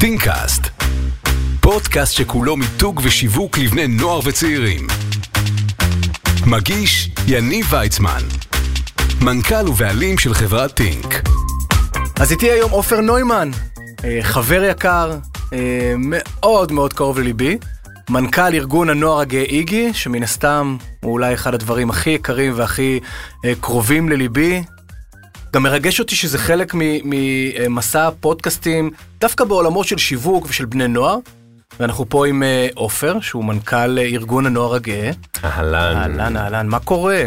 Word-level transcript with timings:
טינקקאסט, 0.00 0.62
פודקאסט 1.60 2.12
שכולו 2.12 2.56
מיתוג 2.56 3.00
ושיווק 3.04 3.58
לבני 3.58 3.86
נוער 3.86 4.20
וצעירים. 4.24 4.86
מגיש 6.46 7.10
יניב 7.26 7.66
ויצמן, 7.72 8.22
מנכ"ל 9.22 9.68
ובעלים 9.68 10.18
של 10.18 10.34
חברת 10.34 10.74
טינק. 10.74 11.22
אז 12.20 12.32
איתי 12.32 12.50
היום 12.50 12.70
עופר 12.70 13.00
נוימן, 13.00 13.50
אה, 14.04 14.18
חבר 14.22 14.64
יקר, 14.64 15.18
אה, 15.52 15.94
מאוד 15.98 16.72
מאוד 16.72 16.92
קרוב 16.92 17.18
לליבי, 17.18 17.58
מנכ"ל 18.10 18.54
ארגון 18.54 18.90
הנוער 18.90 19.20
הגאה 19.20 19.42
איגי, 19.42 19.94
שמן 19.94 20.22
הסתם 20.22 20.76
הוא 21.00 21.12
אולי 21.12 21.34
אחד 21.34 21.54
הדברים 21.54 21.90
הכי 21.90 22.10
יקרים 22.10 22.52
והכי 22.56 23.00
אה, 23.44 23.52
קרובים 23.60 24.08
לליבי. 24.08 24.62
גם 25.56 25.62
מרגש 25.62 26.00
אותי 26.00 26.16
שזה 26.16 26.38
חלק 26.38 26.72
ממסע 26.74 28.10
פודקאסטים, 28.20 28.90
דווקא 29.20 29.44
בעולמות 29.44 29.86
של 29.86 29.98
שיווק 29.98 30.46
ושל 30.48 30.64
בני 30.64 30.88
נוער. 30.88 31.16
ואנחנו 31.80 32.08
פה 32.08 32.26
עם 32.26 32.42
עופר, 32.74 33.20
שהוא 33.20 33.44
מנכ"ל 33.44 33.98
ארגון 33.98 34.46
הנוער 34.46 34.74
הגאה. 34.74 35.10
אהלן. 35.44 35.96
אהלן, 35.96 36.36
אהלן, 36.36 36.66
מה 36.66 36.78
קורה? 36.78 37.24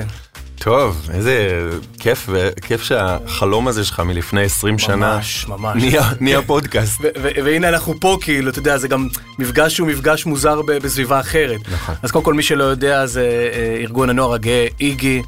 טוב, 0.59 1.09
איזה 1.13 1.69
כיף, 1.99 2.29
וכיף 2.31 2.83
שהחלום 2.83 3.67
הזה 3.67 3.85
שלך 3.85 3.99
מלפני 3.99 4.41
20 4.41 4.79
שנה 4.79 5.15
ממש, 5.15 5.45
ממש. 5.47 5.83
נהיה, 5.83 6.03
נהיה 6.19 6.41
פודקאסט. 6.41 7.01
והנה 7.43 7.69
אנחנו 7.69 7.99
פה, 7.99 8.17
כאילו, 8.21 8.49
אתה 8.49 8.59
יודע, 8.59 8.77
זה 8.77 8.87
גם 8.87 9.07
מפגש 9.39 9.75
שהוא 9.75 9.87
מפגש 9.87 10.25
מוזר 10.25 10.61
בסביבה 10.61 11.19
אחרת. 11.19 11.59
נכון. 11.71 11.95
אז 12.03 12.11
קודם 12.11 12.25
כל, 12.25 12.33
מי 12.33 12.43
שלא 12.43 12.63
יודע, 12.63 13.05
זה 13.05 13.49
אה, 13.53 13.77
ארגון 13.81 14.09
הנוער 14.09 14.33
הגאה, 14.33 14.67
איגי. 14.79 15.21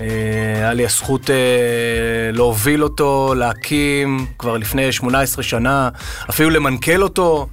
אה, 0.00 0.06
היה 0.56 0.72
לי 0.72 0.84
הזכות 0.84 1.30
אה, 1.30 1.36
להוביל 2.32 2.84
אותו, 2.84 3.34
להקים, 3.36 4.26
כבר 4.38 4.56
לפני 4.56 4.92
18 4.92 5.42
שנה, 5.42 5.88
אפילו 6.30 6.50
למנכ"ל 6.50 7.02
אותו. 7.02 7.48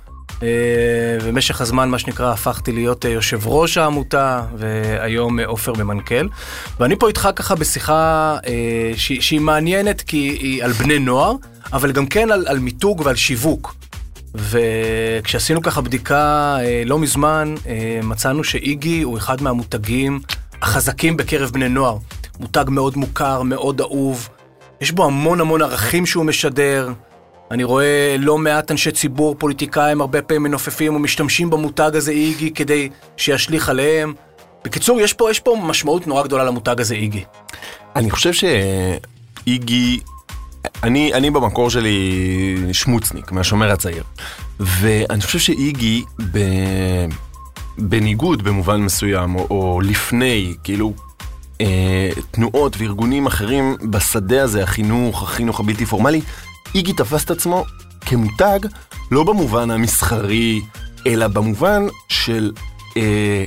במשך 1.27 1.61
הזמן, 1.61 1.89
מה 1.89 1.99
שנקרא, 1.99 2.31
הפכתי 2.31 2.71
להיות 2.71 3.05
יושב 3.05 3.47
ראש 3.47 3.77
העמותה, 3.77 4.41
והיום 4.57 5.39
עופר 5.39 5.73
ממנכ"ל. 5.73 6.27
ואני 6.79 6.95
פה 6.95 7.07
איתך 7.07 7.29
ככה 7.35 7.55
בשיחה 7.55 8.37
שהיא 8.97 9.41
מעניינת 9.41 10.01
כי 10.01 10.17
היא 10.17 10.63
על 10.63 10.71
בני 10.71 10.99
נוער, 10.99 11.35
אבל 11.73 11.91
גם 11.91 12.05
כן 12.05 12.31
על, 12.31 12.45
על 12.47 12.59
מיתוג 12.59 13.01
ועל 13.05 13.15
שיווק. 13.15 13.75
וכשעשינו 14.35 15.61
ככה 15.61 15.81
בדיקה 15.81 16.57
לא 16.85 16.99
מזמן, 16.99 17.55
מצאנו 18.03 18.43
שאיגי 18.43 19.01
הוא 19.01 19.17
אחד 19.17 19.41
מהמותגים 19.41 20.19
החזקים 20.61 21.17
בקרב 21.17 21.49
בני 21.49 21.69
נוער. 21.69 21.97
מותג 22.39 22.65
מאוד 22.67 22.97
מוכר, 22.97 23.41
מאוד 23.41 23.81
אהוב. 23.81 24.29
יש 24.81 24.91
בו 24.91 25.05
המון 25.05 25.41
המון 25.41 25.61
ערכים 25.61 26.05
שהוא 26.05 26.25
משדר. 26.25 26.89
אני 27.51 27.63
רואה 27.63 28.15
לא 28.19 28.37
מעט 28.37 28.71
אנשי 28.71 28.91
ציבור, 28.91 29.35
פוליטיקאים, 29.35 30.01
הרבה 30.01 30.21
פעמים 30.21 30.43
מנופפים 30.43 30.95
ומשתמשים 30.95 31.49
במותג 31.49 31.91
הזה 31.93 32.11
איגי 32.11 32.51
כדי 32.51 32.89
שישליך 33.17 33.69
עליהם. 33.69 34.13
בקיצור, 34.65 35.01
יש 35.01 35.13
פה, 35.13 35.31
יש 35.31 35.39
פה 35.39 35.57
משמעות 35.63 36.07
נורא 36.07 36.23
גדולה 36.23 36.43
למותג 36.43 36.81
הזה 36.81 36.95
איגי. 36.95 37.23
אני 37.95 38.11
חושב 38.11 38.33
שאיגי, 38.33 39.99
אני, 40.83 41.13
אני 41.13 41.31
במקור 41.31 41.69
שלי 41.69 42.57
שמוצניק, 42.71 43.31
מהשומר 43.31 43.71
הצעיר. 43.71 44.03
ואני 44.59 45.21
חושב 45.21 45.39
שאיגי, 45.39 46.03
בניגוד 47.77 48.43
במובן 48.43 48.81
מסוים, 48.81 49.35
או, 49.35 49.47
או 49.49 49.81
לפני, 49.81 50.53
כאילו, 50.63 50.93
אה, 51.61 52.09
תנועות 52.31 52.75
וארגונים 52.77 53.25
אחרים 53.25 53.77
בשדה 53.89 54.43
הזה, 54.43 54.63
החינוך, 54.63 55.23
החינוך 55.23 55.59
הבלתי 55.59 55.85
פורמלי, 55.85 56.21
איגי 56.75 56.93
תפס 56.93 57.25
את 57.25 57.31
עצמו 57.31 57.65
כמותג, 58.01 58.59
לא 59.11 59.23
במובן 59.23 59.71
המסחרי, 59.71 60.61
אלא 61.07 61.27
במובן 61.27 61.83
של 62.09 62.51
אה, 62.97 63.45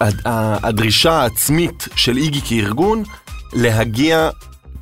הד, 0.00 0.20
הדרישה 0.62 1.12
העצמית 1.12 1.88
של 1.96 2.16
איגי 2.16 2.40
כארגון 2.40 3.02
להגיע 3.52 4.30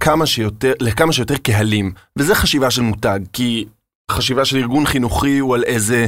כמה 0.01 0.27
שיותר, 0.27 0.73
לכמה 0.81 1.13
שיותר 1.13 1.37
קהלים. 1.37 1.93
וזה 2.19 2.35
חשיבה 2.35 2.71
של 2.71 2.83
מותג, 2.83 3.21
כי 3.33 3.65
חשיבה 4.11 4.45
של 4.45 4.57
ארגון 4.57 4.87
חינוכי 4.87 5.39
הוא 5.39 5.55
על 5.55 5.65
איזה... 5.65 6.07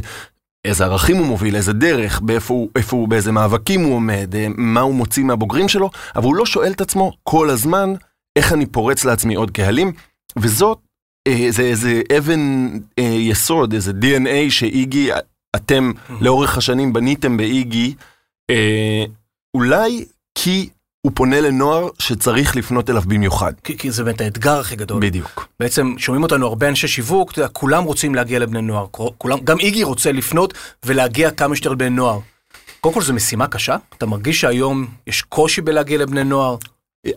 איזה 0.67 0.85
ערכים 0.85 1.17
הוא 1.17 1.27
מוביל, 1.27 1.57
איזה 1.57 1.73
דרך, 1.73 2.21
באיפה 2.21 2.55
הוא, 2.55 2.69
איפה 2.77 2.97
הוא, 2.97 3.09
באיזה 3.09 3.33
מאבקים 3.33 3.85
הוא 3.85 3.95
עומד, 3.95 4.35
אה, 4.35 4.47
מה 4.57 4.81
הוא 4.81 4.95
מוציא 4.95 5.25
מהבוגרים 5.25 5.69
שלו, 5.69 5.91
אבל 6.17 6.25
הוא 6.25 6.37
לא 6.37 6.47
שואל 6.47 6.73
את 6.73 6.81
עצמו 6.81 7.13
כל 7.23 7.51
הזמן 7.51 7.93
איך 8.37 8.53
אני 8.53 8.67
פורץ 8.67 9.05
לעצמי 9.05 9.35
עוד 9.35 9.51
קהלים, 9.51 9.93
וזאת 10.39 10.79
אה, 11.29 11.47
זה 11.51 11.63
איזה 11.63 12.03
אבן 12.19 12.71
אה, 12.99 13.05
יסוד, 13.05 13.73
איזה 13.73 13.93
DNA 14.01 14.51
שאיגי, 14.51 15.11
אתם 15.57 15.93
לאורך 16.21 16.59
השנים 16.59 16.93
בניתם 16.93 17.37
באיגי, 17.37 17.95
אה, 18.51 19.05
אולי 19.55 20.05
כי 20.39 20.69
הוא 21.07 21.13
פונה 21.15 21.41
לנוער 21.41 21.89
שצריך 21.99 22.57
לפנות 22.57 22.91
אליו 22.91 23.03
במיוחד. 23.07 23.53
כי, 23.65 23.79
כי 23.79 23.91
זה 23.91 24.05
באמת 24.05 24.21
האתגר 24.21 24.59
הכי 24.59 24.77
גדול. 24.77 25.03
בדיוק. 25.03 25.49
בעצם 25.61 25.95
שומעים 25.99 26.23
אותנו 26.23 26.47
הרבה 26.47 26.69
אנשי 26.69 26.89
שיווק, 26.89 27.33
אתה 27.33 27.39
יודע, 27.39 27.49
כולם 27.49 27.85
רוצים 27.85 28.15
להגיע 28.15 28.39
לבני 28.39 28.63
נוער. 28.63 28.87
כולם, 29.19 29.39
גם 29.45 29.59
איגי 29.59 29.83
רוצה 29.83 30.13
לפנות 30.13 30.55
ולהגיע 30.85 31.31
כמה 31.31 31.57
שיותר 31.57 31.71
לבני 31.71 31.91
נוער. 31.91 32.19
קודם 32.81 32.95
כל 32.95 33.03
זו 33.03 33.15
משימה 33.15 33.47
קשה? 33.47 33.77
אתה 33.99 34.07
מרגיש 34.07 34.41
שהיום 34.41 34.87
יש 35.07 35.23
קושי 35.23 35.61
בלהגיע 35.61 35.99
לבני 35.99 36.25
נוער? 36.25 36.57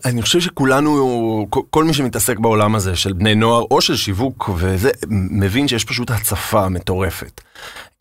אני 0.04 0.22
חושב 0.22 0.40
שכולנו, 0.40 1.46
כל 1.70 1.84
מי 1.84 1.94
שמתעסק 1.94 2.38
בעולם 2.38 2.74
הזה 2.74 2.96
של 2.96 3.12
בני 3.12 3.34
נוער 3.34 3.64
או 3.70 3.80
של 3.80 3.96
שיווק 3.96 4.50
וזה, 4.56 4.90
מבין 5.10 5.68
שיש 5.68 5.84
פשוט 5.84 6.10
הצפה 6.10 6.68
מטורפת. 6.68 7.40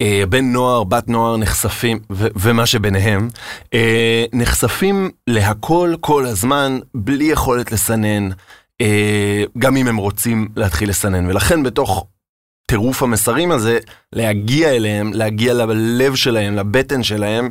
אה, 0.01 0.23
בן 0.29 0.45
נוער, 0.45 0.83
בת 0.83 1.09
נוער 1.09 1.37
נחשפים, 1.37 1.99
ומה 2.09 2.65
שביניהם, 2.65 3.29
אה, 3.73 4.25
נחשפים 4.33 5.09
להכל 5.27 5.95
כל 5.99 6.25
הזמן, 6.25 6.79
בלי 6.93 7.25
יכולת 7.25 7.71
לסנן, 7.71 8.29
אה, 8.81 9.43
גם 9.57 9.77
אם 9.77 9.87
הם 9.87 9.97
רוצים 9.97 10.47
להתחיל 10.55 10.89
לסנן. 10.89 11.27
ולכן 11.27 11.63
בתוך 11.63 12.05
טירוף 12.65 13.03
המסרים 13.03 13.51
הזה, 13.51 13.79
להגיע 14.13 14.69
אליהם, 14.69 15.13
להגיע 15.13 15.53
ללב 15.53 16.15
שלהם, 16.15 16.55
לבטן 16.55 17.03
שלהם, 17.03 17.49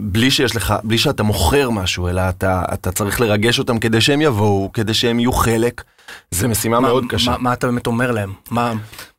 בלי 0.00 0.30
שיש 0.30 0.56
לך, 0.56 0.74
בלי 0.84 0.98
שאתה 0.98 1.22
מוכר 1.22 1.70
משהו, 1.70 2.08
אלא 2.08 2.22
אתה, 2.28 2.62
אתה 2.74 2.92
צריך 2.92 3.20
לרגש 3.20 3.58
אותם 3.58 3.78
כדי 3.78 4.00
שהם 4.00 4.20
יבואו, 4.20 4.70
כדי 4.72 4.94
שהם 4.94 5.20
יהיו 5.20 5.32
חלק. 5.32 5.82
זה 6.30 6.48
משימה 6.48 6.80
מה, 6.80 6.88
מאוד 6.88 7.04
קשה. 7.08 7.30
מה, 7.30 7.38
מה 7.38 7.52
אתה 7.52 7.66
באמת 7.66 7.86
אומר 7.86 8.10
להם? 8.10 8.32
מה, 8.50 8.72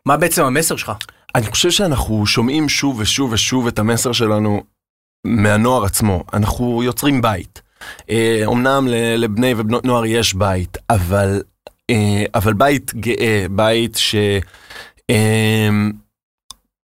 מה 0.05 0.17
בעצם 0.17 0.43
המסר 0.43 0.75
שלך? 0.75 0.91
אני 1.35 1.51
חושב 1.51 1.71
שאנחנו 1.71 2.25
שומעים 2.25 2.69
שוב 2.69 2.99
ושוב 2.99 3.31
ושוב 3.31 3.67
את 3.67 3.79
המסר 3.79 4.11
שלנו 4.11 4.63
מהנוער 5.25 5.83
עצמו. 5.85 6.23
אנחנו 6.33 6.83
יוצרים 6.83 7.21
בית. 7.21 7.61
אומנם 8.45 8.87
לבני 9.17 9.53
ובנות 9.57 9.85
נוער 9.85 10.05
יש 10.05 10.33
בית, 10.33 10.77
אבל, 10.89 11.41
אה, 11.89 12.23
אבל 12.35 12.53
בית 12.53 12.95
גאה, 12.95 13.45
בית 13.51 13.95
ש... 13.95 14.15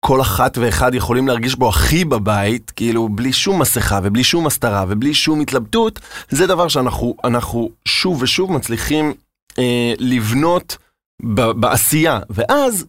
כל 0.07 0.21
אחת 0.21 0.57
ואחד 0.57 0.95
יכולים 0.95 1.27
להרגיש 1.27 1.55
בו 1.55 1.69
הכי 1.69 2.05
בבית, 2.05 2.71
כאילו 2.75 3.09
בלי 3.09 3.33
שום 3.33 3.61
מסכה 3.61 3.99
ובלי 4.03 4.23
שום 4.23 4.47
הסתרה 4.47 4.85
ובלי 4.87 5.13
שום 5.13 5.41
התלבטות, 5.41 5.99
זה 6.29 6.47
דבר 6.47 6.67
שאנחנו 6.67 7.15
אנחנו 7.23 7.69
שוב 7.87 8.21
ושוב 8.21 8.51
מצליחים 8.51 9.13
אה, 9.59 9.93
לבנות 9.99 10.77
ב, 11.23 11.41
בעשייה, 11.41 12.19
ואז 12.29 12.85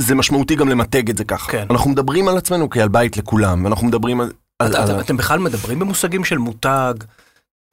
זה 0.00 0.14
משמעותי 0.14 0.54
גם 0.54 0.68
למתג 0.68 1.10
את 1.10 1.16
זה 1.16 1.24
ככה. 1.24 1.52
כן. 1.52 1.66
אנחנו 1.70 1.90
מדברים 1.90 2.28
על 2.28 2.36
עצמנו 2.36 2.70
כעל 2.70 2.88
בית 2.88 3.16
לכולם, 3.16 3.64
ואנחנו 3.64 3.86
מדברים 3.86 4.20
על... 4.20 4.26
את, 4.26 4.34
על, 4.62 4.84
את, 4.84 4.88
על... 4.88 5.00
אתם 5.00 5.16
בכלל 5.16 5.38
מדברים 5.38 5.78
במושגים 5.78 6.24
של 6.24 6.38
מותג? 6.38 6.94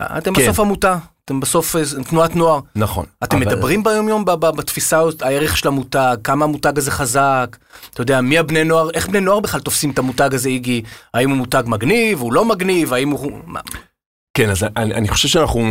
אתם 0.01 0.33
כן. 0.33 0.41
בסוף 0.41 0.59
עמותה, 0.59 0.97
אתם 1.29 1.39
בסוף 1.39 1.75
אה, 1.75 1.81
תנועת 2.09 2.35
נוער. 2.35 2.59
נכון. 2.75 3.05
אתם 3.23 3.37
אבל- 3.37 3.45
מדברים 3.45 3.83
ביום 3.83 4.09
יום 4.09 4.25
ב- 4.25 4.31
ב- 4.31 4.55
בתפיסה, 4.57 5.01
הערך 5.21 5.57
של 5.57 5.67
המותג, 5.67 6.15
כמה 6.23 6.45
המותג 6.45 6.77
הזה 6.77 6.91
חזק, 6.91 7.57
אתה 7.93 8.01
יודע, 8.01 8.21
מי 8.21 8.37
הבני 8.37 8.63
נוער, 8.63 8.89
איך 8.93 9.07
בני 9.07 9.19
נוער 9.19 9.39
בכלל 9.39 9.61
תופסים 9.61 9.91
את 9.91 9.99
המותג 9.99 10.29
הזה, 10.33 10.49
איגי? 10.49 10.81
האם 11.13 11.29
הוא 11.29 11.37
מותג 11.37 11.63
מגניב, 11.67 12.21
הוא 12.21 12.33
לא 12.33 12.45
מגניב, 12.45 12.93
האם 12.93 13.09
הוא... 13.09 13.31
מה- 13.45 13.59
כן, 14.33 14.49
אז 14.49 14.63
אני, 14.77 14.93
אני 14.93 15.07
חושב 15.07 15.27
שאנחנו 15.27 15.61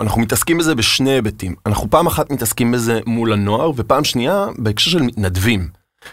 אנחנו 0.00 0.20
מתעסקים 0.20 0.58
בזה 0.58 0.74
בשני 0.74 1.10
היבטים. 1.10 1.54
אנחנו 1.66 1.90
פעם 1.90 2.06
אחת 2.06 2.30
מתעסקים 2.30 2.72
בזה 2.72 3.00
מול 3.06 3.32
הנוער, 3.32 3.70
ופעם 3.76 4.04
שנייה 4.04 4.46
בהקשר 4.58 4.90
של 4.90 5.02
מתנדבים. 5.02 5.68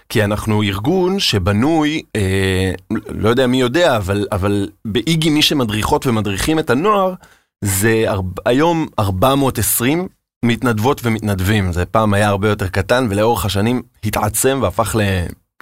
כי 0.09 0.23
אנחנו 0.23 0.63
ארגון 0.63 1.19
שבנוי, 1.19 2.01
אה, 2.15 2.71
לא 3.09 3.29
יודע 3.29 3.47
מי 3.47 3.61
יודע, 3.61 3.97
אבל, 3.97 4.27
אבל 4.31 4.69
באיגי 4.85 5.29
מי 5.29 5.41
שמדריכות 5.41 6.07
ומדריכים 6.07 6.59
את 6.59 6.69
הנוער, 6.69 7.13
זה 7.61 8.05
היום 8.45 8.87
420 8.99 10.07
מתנדבות 10.45 11.01
ומתנדבים. 11.03 11.71
זה 11.71 11.85
פעם 11.85 12.13
היה 12.13 12.27
הרבה 12.27 12.49
יותר 12.49 12.67
קטן, 12.67 13.07
ולאורך 13.09 13.45
השנים 13.45 13.81
התעצם 14.03 14.59
והפך 14.61 14.95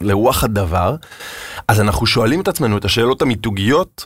לרוח 0.02 0.44
הדבר. 0.44 0.96
אז 1.68 1.82
אנחנו 1.82 2.06
שואלים 2.06 2.42
את 2.42 2.48
עצמנו 2.48 2.78
את 2.78 2.86
השאלות 2.86 3.22
המיתוגיות, 3.22 4.06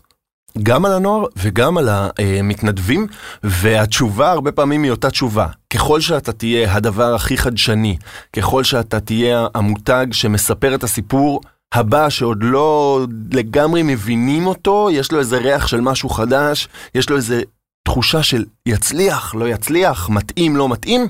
גם 0.63 0.85
על 0.85 0.91
הנוער 0.93 1.25
וגם 1.37 1.77
על 1.77 1.89
המתנדבים, 1.89 3.07
והתשובה 3.43 4.31
הרבה 4.31 4.51
פעמים 4.51 4.83
היא 4.83 4.91
אותה 4.91 5.09
תשובה. 5.09 5.47
ככל 5.73 6.01
שאתה 6.01 6.31
תהיה 6.31 6.73
הדבר 6.73 7.15
הכי 7.15 7.37
חדשני, 7.37 7.97
ככל 8.33 8.63
שאתה 8.63 8.99
תהיה 8.99 9.47
המותג 9.55 10.07
שמספר 10.11 10.75
את 10.75 10.83
הסיפור 10.83 11.41
הבא 11.73 12.09
שעוד 12.09 12.37
לא 12.41 12.99
לגמרי 13.31 13.83
מבינים 13.83 14.47
אותו, 14.47 14.89
יש 14.91 15.11
לו 15.11 15.19
איזה 15.19 15.37
ריח 15.37 15.67
של 15.67 15.81
משהו 15.81 16.09
חדש, 16.09 16.67
יש 16.95 17.09
לו 17.09 17.15
איזה 17.15 17.41
תחושה 17.83 18.23
של 18.23 18.45
יצליח, 18.65 19.35
לא 19.35 19.49
יצליח, 19.49 20.09
מתאים, 20.09 20.55
לא 20.55 20.69
מתאים, 20.69 21.07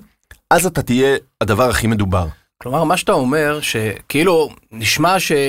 אז 0.49 0.65
אתה 0.65 0.81
תהיה 0.81 1.17
הדבר 1.41 1.69
הכי 1.69 1.87
מדובר. 1.87 2.27
כלומר, 2.57 2.83
מה 2.83 2.97
שאתה 2.97 3.11
אומר, 3.11 3.59
שכאילו 3.61 4.49
נשמע 4.71 5.19
שבני 5.19 5.39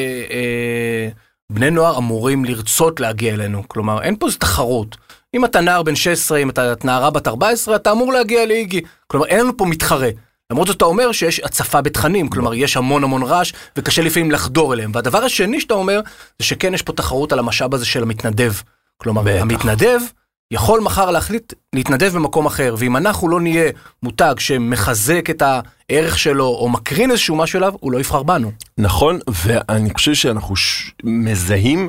אה, 1.67 1.71
נוער 1.71 1.99
אמורים 1.99 2.45
לרצות 2.45 3.01
להגיע 3.01 3.35
אלינו. 3.35 3.63
כלומר, 3.69 4.03
אין 4.03 4.17
פה 4.17 4.27
איזו 4.27 4.39
תחרות. 4.39 4.97
אם 5.35 5.45
אתה 5.45 5.61
נער 5.61 5.83
בן 5.83 5.97
16, 5.97 6.39
אם 6.39 6.51
אתה 6.51 6.73
נערה 6.85 7.11
בת 7.11 7.29
14, 7.29 7.77
אתה 7.77 7.93
אמור 7.93 8.13
להגיע 8.13 8.47
לאיגי. 8.47 8.81
כלומר, 9.07 9.27
אין 9.27 9.41
לנו 9.41 9.57
פה 9.57 9.65
מתחרה. 9.65 10.09
למרות 10.51 10.67
זאת 10.67 10.77
אתה 10.77 10.85
אומר 10.85 11.13
שיש 11.13 11.41
הצפה 11.41 11.81
בתכנים, 11.81 12.29
כלומר 12.29 12.55
יש 12.55 12.77
המון 12.77 13.05
המון 13.05 13.23
רעש 13.23 13.53
וקשה 13.77 14.03
לפעמים 14.03 14.31
לחדור 14.31 14.75
אליהם. 14.75 14.91
והדבר 14.95 15.25
השני 15.25 15.61
שאתה 15.61 15.75
אומר, 15.75 16.01
זה 16.39 16.47
שכן 16.47 16.75
יש 16.75 16.83
פה 16.83 16.93
תחרות 16.93 17.33
על 17.33 17.39
המשאב 17.39 17.75
הזה 17.75 17.87
של 17.87 18.03
המתנדב. 18.03 18.53
כלומר, 18.97 19.23
בטח. 19.23 19.43
המתנדב 19.43 20.01
יכול 20.51 20.81
מחר 20.81 21.11
להחליט 21.11 21.53
להתנדב 21.73 22.13
במקום 22.15 22.47
אחר, 22.47 22.75
ואם 22.79 22.97
אנחנו 22.97 23.29
לא 23.29 23.41
נהיה 23.41 23.71
מותג 24.03 24.35
שמחזק 24.39 25.31
את 25.31 25.43
הערך 25.43 26.19
שלו 26.19 26.47
או 26.47 26.69
מקרין 26.69 27.11
איזשהו 27.11 27.37
משהו 27.37 27.59
אליו, 27.59 27.75
הוא 27.81 27.93
לא 27.93 27.99
יבחר 27.99 28.23
בנו. 28.23 28.53
נכון, 28.79 29.19
ואני 29.45 29.91
חושב 29.95 30.15
שאנחנו 30.15 30.57
ש... 30.57 30.93
מזהים 31.05 31.89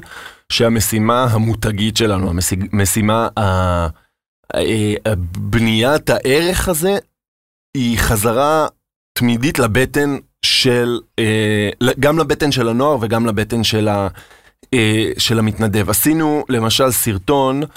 שהמשימה 0.52 1.24
המותגית 1.24 1.98
שלנו, 1.98 2.32
המשימה, 2.74 3.28
ה... 3.40 3.88
בניית 5.38 6.10
הערך 6.10 6.70
הזה, 6.70 6.98
היא 7.78 7.98
חזרה 7.98 8.68
תמידית 9.14 9.60
לבטן 9.60 10.18
של, 10.46 11.00
אה, 11.20 11.70
גם 12.00 12.20
לבטן 12.20 12.52
של 12.52 12.70
הנוער 12.70 12.98
וגם 13.02 13.26
לבטן 13.26 13.64
של, 13.64 13.88
ה, 13.88 14.08
אה, 14.74 15.12
של 15.18 15.40
המתנדב. 15.40 15.90
עשינו 15.90 16.46
למשל 16.50 16.92
סרטון 16.92 17.64
אה, 17.64 17.68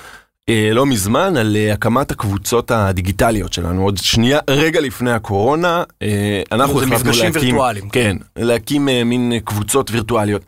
לא 0.73 0.87
מזמן 0.87 1.37
על 1.37 1.57
אה, 1.57 1.73
הקמת 1.73 2.11
הקבוצות 2.11 2.71
הדיגיטליות 2.71 3.53
שלנו. 3.53 3.83
עוד 3.83 3.97
שנייה, 3.99 4.39
רגע 4.51 4.81
לפני 4.81 5.13
הקורונה, 5.13 5.85
אה, 6.03 6.43
אנחנו 6.53 6.83
החלטנו 6.83 6.97
להקים... 6.97 7.11
מפגשים 7.11 7.31
וירטואליים. 7.35 7.91
כן, 7.91 8.17
להקים 8.37 8.89
אה, 8.89 9.05
מין 9.05 9.33
קבוצות 9.45 9.91
וירטואליות. 9.91 10.43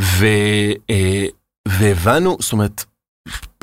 ו, 0.00 0.26
אה, 0.90 1.24
והבנו, 1.68 2.36
זאת 2.40 2.52
אומרת, 2.52 2.84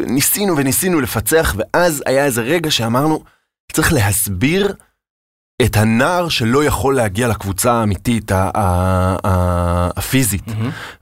ניסינו 0.01 0.57
וניסינו 0.57 1.01
לפצח, 1.01 1.55
ואז 1.57 2.03
היה 2.05 2.25
איזה 2.25 2.41
רגע 2.41 2.71
שאמרנו, 2.71 3.23
צריך 3.71 3.93
להסביר 3.93 4.73
את 5.61 5.77
הנער 5.77 6.29
שלא 6.29 6.63
יכול 6.63 6.95
להגיע 6.95 7.27
לקבוצה 7.27 7.73
האמיתית, 7.73 8.31
הפיזית. 9.95 10.43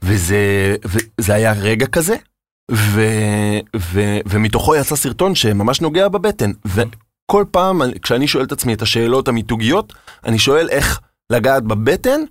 וזה, 0.01 0.75
וזה 0.85 1.33
היה 1.33 1.53
רגע 1.53 1.87
כזה, 1.87 2.15
ומתוכו 4.25 4.75
יצא 4.75 4.95
סרטון 4.95 5.35
שממש 5.35 5.81
נוגע 5.81 6.07
בבטן. 6.07 6.51
וכל 6.65 7.45
פעם 7.51 7.81
כשאני 8.01 8.27
שואל 8.27 8.43
את 8.43 8.51
עצמי 8.51 8.73
את 8.73 8.81
השאלות 8.81 9.27
המיתוגיות, 9.27 9.93
אני 10.25 10.39
שואל 10.39 10.69
איך 10.69 10.99
לגעת 11.29 11.63
בבטן, 11.63 12.21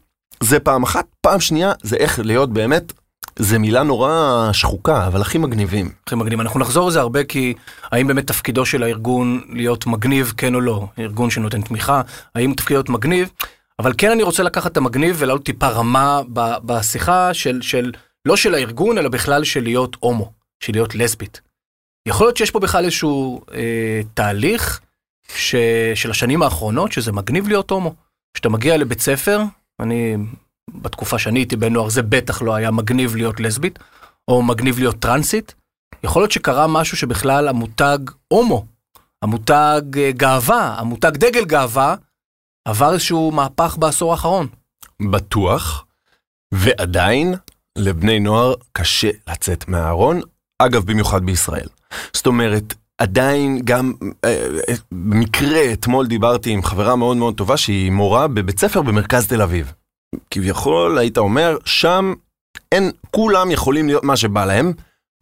זה 0.42 0.60
פעם 0.60 0.82
אחת. 0.82 1.06
פעם 1.20 1.40
שנייה 1.40 1.72
זה 1.82 1.96
איך 1.96 2.18
להיות 2.18 2.52
באמת 2.52 2.92
זה 3.38 3.58
מילה 3.58 3.82
נורא 3.82 4.48
שחוקה, 4.52 5.06
אבל 5.06 5.20
הכי 5.20 5.38
מגניבים. 5.38 5.90
הכי 6.06 6.14
מגניב. 6.14 6.40
אנחנו 6.40 6.60
נחזור 6.60 6.88
לזה 6.88 7.00
הרבה 7.00 7.24
כי 7.24 7.54
האם 7.92 8.06
באמת 8.06 8.26
תפקידו 8.26 8.66
של 8.66 8.82
הארגון 8.82 9.40
להיות 9.48 9.86
מגניב, 9.86 10.32
כן 10.36 10.54
או 10.54 10.60
לא? 10.60 10.86
ארגון 10.98 11.30
שנותן 11.30 11.62
תמיכה, 11.62 12.02
האם 12.34 12.52
תפקידו 12.56 12.78
להיות 12.78 12.88
מגניב? 12.88 13.30
אבל 13.78 13.92
כן 13.98 14.10
אני 14.10 14.22
רוצה 14.22 14.42
לקחת 14.42 14.72
את 14.72 14.76
המגניב 14.76 15.16
ולעלות 15.18 15.44
טיפה 15.44 15.68
רמה 15.68 16.20
בשיחה 16.64 17.34
של, 17.34 17.62
של, 17.62 17.92
לא 18.28 18.36
של 18.36 18.54
הארגון, 18.54 18.98
אלא 18.98 19.08
בכלל 19.08 19.44
של 19.44 19.62
להיות 19.62 19.96
הומו, 20.00 20.32
של 20.60 20.72
להיות 20.72 20.94
לסבית. 20.94 21.40
יכול 22.08 22.26
להיות 22.26 22.36
שיש 22.36 22.50
פה 22.50 22.60
בכלל 22.60 22.84
איזשהו 22.84 23.40
אה, 23.54 24.00
תהליך 24.14 24.80
ש, 25.28 25.54
של 25.94 26.10
השנים 26.10 26.42
האחרונות, 26.42 26.92
שזה 26.92 27.12
מגניב 27.12 27.48
להיות 27.48 27.70
הומו. 27.70 27.94
כשאתה 28.34 28.48
מגיע 28.48 28.76
לבית 28.76 29.00
ספר, 29.00 29.40
אני 29.80 30.16
בתקופה 30.70 31.18
שאני 31.18 31.38
הייתי 31.38 31.56
בן 31.56 31.72
נוער, 31.72 31.88
זה 31.88 32.02
בטח 32.02 32.42
לא 32.42 32.54
היה 32.54 32.70
מגניב 32.70 33.16
להיות 33.16 33.40
לסבית, 33.40 33.78
או 34.28 34.42
מגניב 34.42 34.78
להיות 34.78 34.96
טרנסית. 34.98 35.54
יכול 36.04 36.22
להיות 36.22 36.32
שקרה 36.32 36.66
משהו 36.66 36.96
שבכלל 36.96 37.48
המותג 37.48 37.98
הומו, 38.28 38.66
המותג 39.22 39.82
אה, 39.96 40.10
גאווה, 40.12 40.74
המותג 40.78 41.16
דגל 41.16 41.44
גאווה, 41.44 41.94
עבר 42.68 42.92
איזשהו 42.92 43.30
מהפך 43.30 43.76
בעשור 43.78 44.12
האחרון. 44.12 44.46
בטוח, 45.10 45.86
ועדיין 46.54 47.34
לבני 47.78 48.20
נוער 48.20 48.54
קשה 48.72 49.10
לצאת 49.30 49.68
מהארון, 49.68 50.20
אגב, 50.58 50.84
במיוחד 50.84 51.26
בישראל. 51.26 51.66
זאת 52.12 52.26
אומרת, 52.26 52.74
עדיין 52.98 53.60
גם, 53.64 53.92
אה, 54.24 54.46
אה, 54.68 54.74
במקרה, 54.92 55.72
אתמול 55.72 56.06
דיברתי 56.06 56.50
עם 56.50 56.62
חברה 56.62 56.96
מאוד 56.96 57.16
מאוד 57.16 57.34
טובה 57.34 57.56
שהיא 57.56 57.92
מורה 57.92 58.28
בבית 58.28 58.58
ספר 58.58 58.82
במרכז 58.82 59.26
תל 59.26 59.42
אביב. 59.42 59.72
כביכול 60.30 60.98
היית 60.98 61.18
אומר, 61.18 61.56
שם 61.64 62.14
אין, 62.72 62.90
כולם 63.10 63.50
יכולים 63.50 63.86
להיות 63.86 64.04
מה 64.04 64.16
שבא 64.16 64.44
להם, 64.44 64.72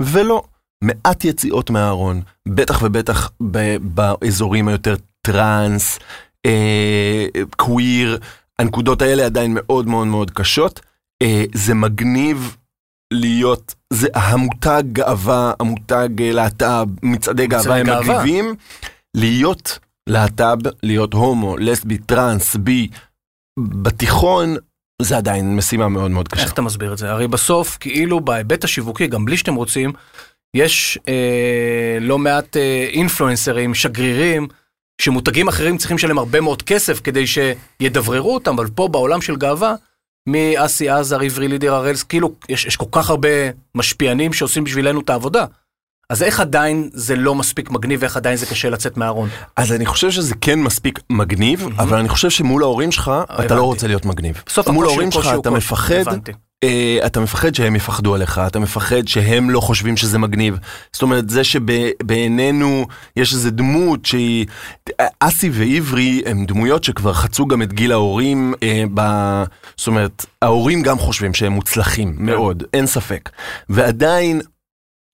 ולא. 0.02 0.42
מעט 0.84 1.24
יציאות 1.24 1.70
מהארון, 1.70 2.20
בטח 2.48 2.82
ובטח 2.82 3.30
ב- 3.50 3.76
באזורים 3.82 4.68
היותר 4.68 4.94
טראנס, 5.22 5.98
אה, 6.46 7.26
קוויר, 7.56 8.18
הנקודות 8.58 9.02
האלה 9.02 9.26
עדיין 9.26 9.50
מאוד 9.54 9.86
מאוד 9.86 10.06
מאוד 10.06 10.30
קשות. 10.30 10.80
אה, 11.22 11.44
זה 11.54 11.74
מגניב 11.74 12.56
להיות, 13.12 13.74
זה 13.92 14.08
המותג 14.14 14.82
גאווה, 14.92 15.52
המותג 15.60 16.08
אה, 16.22 16.32
להט"ב, 16.32 16.86
מצעדי 17.02 17.46
גאווה 17.46 17.76
הם 17.76 17.86
מגניבים. 17.86 18.54
להיות 19.16 19.78
להט"ב, 20.08 20.58
להיות 20.82 21.14
הומו, 21.14 21.56
לסבי, 21.56 21.98
טראנס, 21.98 22.56
בי, 22.56 22.88
בתיכון 23.58 24.56
זה 25.02 25.16
עדיין 25.16 25.56
משימה 25.56 25.88
מאוד 25.88 26.10
מאוד 26.10 26.28
קשה. 26.28 26.42
איך 26.42 26.52
אתה 26.52 26.62
מסביר 26.62 26.92
את 26.92 26.98
זה? 26.98 27.10
הרי 27.10 27.28
בסוף, 27.28 27.76
כאילו 27.80 28.20
בהיבט 28.20 28.64
השיווקי, 28.64 29.06
גם 29.06 29.24
בלי 29.24 29.36
שאתם 29.36 29.54
רוצים, 29.54 29.92
יש 30.56 30.98
אה, 31.08 31.98
לא 32.00 32.18
מעט 32.18 32.56
אה, 32.56 32.88
אינפלואנסרים, 32.92 33.74
שגרירים, 33.74 34.48
שמותגים 35.00 35.48
אחרים 35.48 35.78
צריכים 35.78 35.96
לשלם 35.96 36.18
הרבה 36.18 36.40
מאוד 36.40 36.62
כסף 36.62 37.00
כדי 37.00 37.24
שידבררו 37.26 38.34
אותם, 38.34 38.54
אבל 38.54 38.66
פה 38.74 38.88
בעולם 38.88 39.20
של 39.20 39.36
גאווה, 39.36 39.74
מאסי 40.26 40.88
עזר, 40.88 41.20
עברי 41.20 41.48
לידר 41.48 41.74
הראלס, 41.74 42.02
כאילו 42.02 42.32
יש, 42.48 42.66
יש 42.66 42.76
כל 42.76 42.86
כך 42.92 43.10
הרבה 43.10 43.28
משפיענים 43.74 44.32
שעושים 44.32 44.64
בשבילנו 44.64 45.00
את 45.00 45.10
העבודה. 45.10 45.44
אז 46.10 46.22
איך 46.22 46.40
עדיין 46.40 46.90
זה 46.92 47.16
לא 47.16 47.34
מספיק 47.34 47.70
מגניב 47.70 48.02
ואיך 48.02 48.16
עדיין 48.16 48.36
זה 48.36 48.46
קשה 48.46 48.70
לצאת 48.70 48.96
מהארון? 48.96 49.28
אז 49.56 49.72
אני 49.72 49.86
חושב 49.86 50.10
שזה 50.10 50.34
כן 50.40 50.60
מספיק 50.60 51.00
מגניב, 51.10 51.66
mm-hmm. 51.66 51.82
אבל 51.82 51.98
אני 51.98 52.08
חושב 52.08 52.30
שמול 52.30 52.62
ההורים 52.62 52.92
שלך 52.92 53.08
הבנתי. 53.08 53.46
אתה 53.46 53.54
לא 53.54 53.62
רוצה 53.62 53.86
להיות 53.86 54.04
מגניב. 54.04 54.42
בסוף 54.46 54.68
מול 54.68 54.86
ההורים 54.86 55.10
שלך 55.10 55.26
אתה 55.26 55.36
קושי, 55.36 55.50
מפחד, 55.50 56.04
אתה 57.06 57.20
מפחד 57.20 57.54
שהם 57.54 57.76
יפחדו 57.76 58.14
עליך, 58.14 58.40
אתה 58.46 58.58
מפחד 58.58 59.08
שהם 59.08 59.50
לא 59.50 59.60
חושבים 59.60 59.96
שזה 59.96 60.18
מגניב. 60.18 60.58
זאת 60.92 61.02
אומרת, 61.02 61.30
זה 61.30 61.44
שבעינינו 61.44 62.86
יש 63.16 63.32
איזה 63.32 63.50
דמות 63.50 64.06
שהיא... 64.06 64.46
אסי 65.20 65.50
ועברי 65.52 66.22
הם 66.26 66.46
דמויות 66.46 66.84
שכבר 66.84 67.12
חצו 67.12 67.46
גם 67.46 67.62
את 67.62 67.72
גיל 67.72 67.92
ההורים, 67.92 68.54
uh, 68.54 68.88
ב... 68.94 69.00
זאת 69.76 69.86
אומרת, 69.86 70.26
ההורים 70.42 70.82
גם 70.82 70.98
חושבים 70.98 71.34
שהם 71.34 71.52
מוצלחים 71.52 72.16
כן. 72.16 72.24
מאוד, 72.24 72.62
אין 72.74 72.86
ספק. 72.86 73.30
ועדיין 73.68 74.40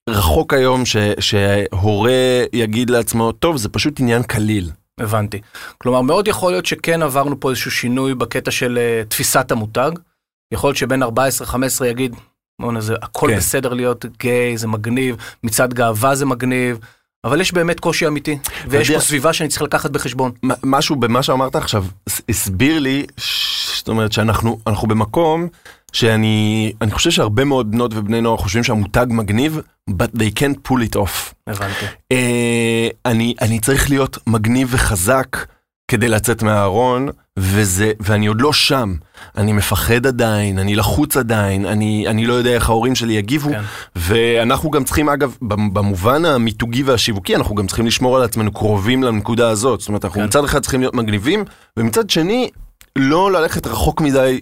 רחוק 0.09 0.53
היום 0.53 0.85
ש, 0.85 0.97
שהורה 1.19 2.43
יגיד 2.53 2.89
לעצמו, 2.89 3.31
טוב, 3.31 3.57
זה 3.57 3.69
פשוט 3.69 3.99
עניין 3.99 4.23
קליל. 4.23 4.69
הבנתי. 4.99 5.41
כלומר, 5.77 6.01
מאוד 6.01 6.27
יכול 6.27 6.51
להיות 6.51 6.65
שכן 6.65 7.01
עברנו 7.01 7.39
פה 7.39 7.49
איזשהו 7.49 7.71
שינוי 7.71 8.15
בקטע 8.15 8.51
של 8.51 8.79
uh, 8.79 9.09
תפיסת 9.09 9.51
המותג. 9.51 9.91
יכול 10.53 10.67
להיות 10.67 10.77
שבין 10.77 11.03
14-15 11.03 11.07
יגיד, 11.85 12.15
בוא'נה, 12.61 12.81
זה 12.81 12.95
הכל 13.01 13.27
כן. 13.31 13.37
בסדר 13.37 13.73
להיות 13.73 14.05
גיי, 14.19 14.57
זה 14.57 14.67
מגניב, 14.67 15.15
מצד 15.43 15.73
גאווה 15.73 16.15
זה 16.15 16.25
מגניב. 16.25 16.79
אבל 17.23 17.41
יש 17.41 17.53
באמת 17.53 17.79
קושי 17.79 18.07
אמיתי, 18.07 18.37
ויש 18.67 18.91
פה 18.91 18.99
סביבה 18.99 19.33
שאני 19.33 19.49
צריך 19.49 19.61
לקחת 19.61 19.91
בחשבון. 19.91 20.31
משהו 20.63 20.95
במה 20.95 21.23
שאמרת 21.23 21.55
עכשיו 21.55 21.85
הסביר 22.29 22.79
לי, 22.79 23.05
זאת 23.75 23.87
אומרת 23.87 24.11
שאנחנו 24.11 24.57
במקום 24.87 25.47
שאני 25.93 26.73
אני 26.81 26.91
חושב 26.91 27.11
שהרבה 27.11 27.45
מאוד 27.45 27.71
בנות 27.71 27.91
ובני 27.95 28.21
נוער 28.21 28.37
חושבים 28.37 28.63
שהמותג 28.63 29.05
מגניב, 29.09 29.59
but 29.89 30.17
they 30.17 30.39
can't 30.39 30.69
pull 30.69 30.93
it 30.93 30.95
off. 30.95 31.33
הבנתי. 31.47 31.85
Uh, 32.13 32.15
אני, 33.05 33.35
אני 33.41 33.59
צריך 33.59 33.89
להיות 33.89 34.17
מגניב 34.27 34.67
וחזק 34.71 35.37
כדי 35.89 36.07
לצאת 36.07 36.43
מהארון, 36.43 37.09
וזה, 37.37 37.91
ואני 37.99 38.27
עוד 38.27 38.41
לא 38.41 38.53
שם. 38.53 38.93
אני 39.37 39.53
מפחד 39.53 40.07
עדיין, 40.07 40.59
אני 40.59 40.75
לחוץ 40.75 41.17
עדיין, 41.17 41.65
אני, 41.65 42.07
אני 42.07 42.25
לא 42.25 42.33
יודע 42.33 42.49
איך 42.49 42.69
ההורים 42.69 42.95
שלי 42.95 43.13
יגיבו, 43.13 43.49
כן. 43.49 43.61
ואנחנו 43.95 44.71
גם 44.71 44.83
צריכים, 44.83 45.09
אגב, 45.09 45.35
במובן 45.41 46.25
המיתוגי 46.25 46.83
והשיווקי, 46.83 47.35
אנחנו 47.35 47.55
גם 47.55 47.67
צריכים 47.67 47.85
לשמור 47.85 48.17
על 48.17 48.23
עצמנו 48.23 48.51
קרובים 48.51 49.03
לנקודה 49.03 49.49
הזאת. 49.49 49.79
זאת 49.79 49.89
אומרת, 49.89 50.05
אנחנו 50.05 50.21
כן. 50.21 50.27
מצד 50.27 50.43
אחד 50.43 50.61
צריכים 50.61 50.79
להיות 50.79 50.93
מגניבים, 50.93 51.43
ומצד 51.77 52.09
שני, 52.09 52.49
לא 52.95 53.31
ללכת 53.31 53.67
רחוק 53.67 54.01
מדי 54.01 54.41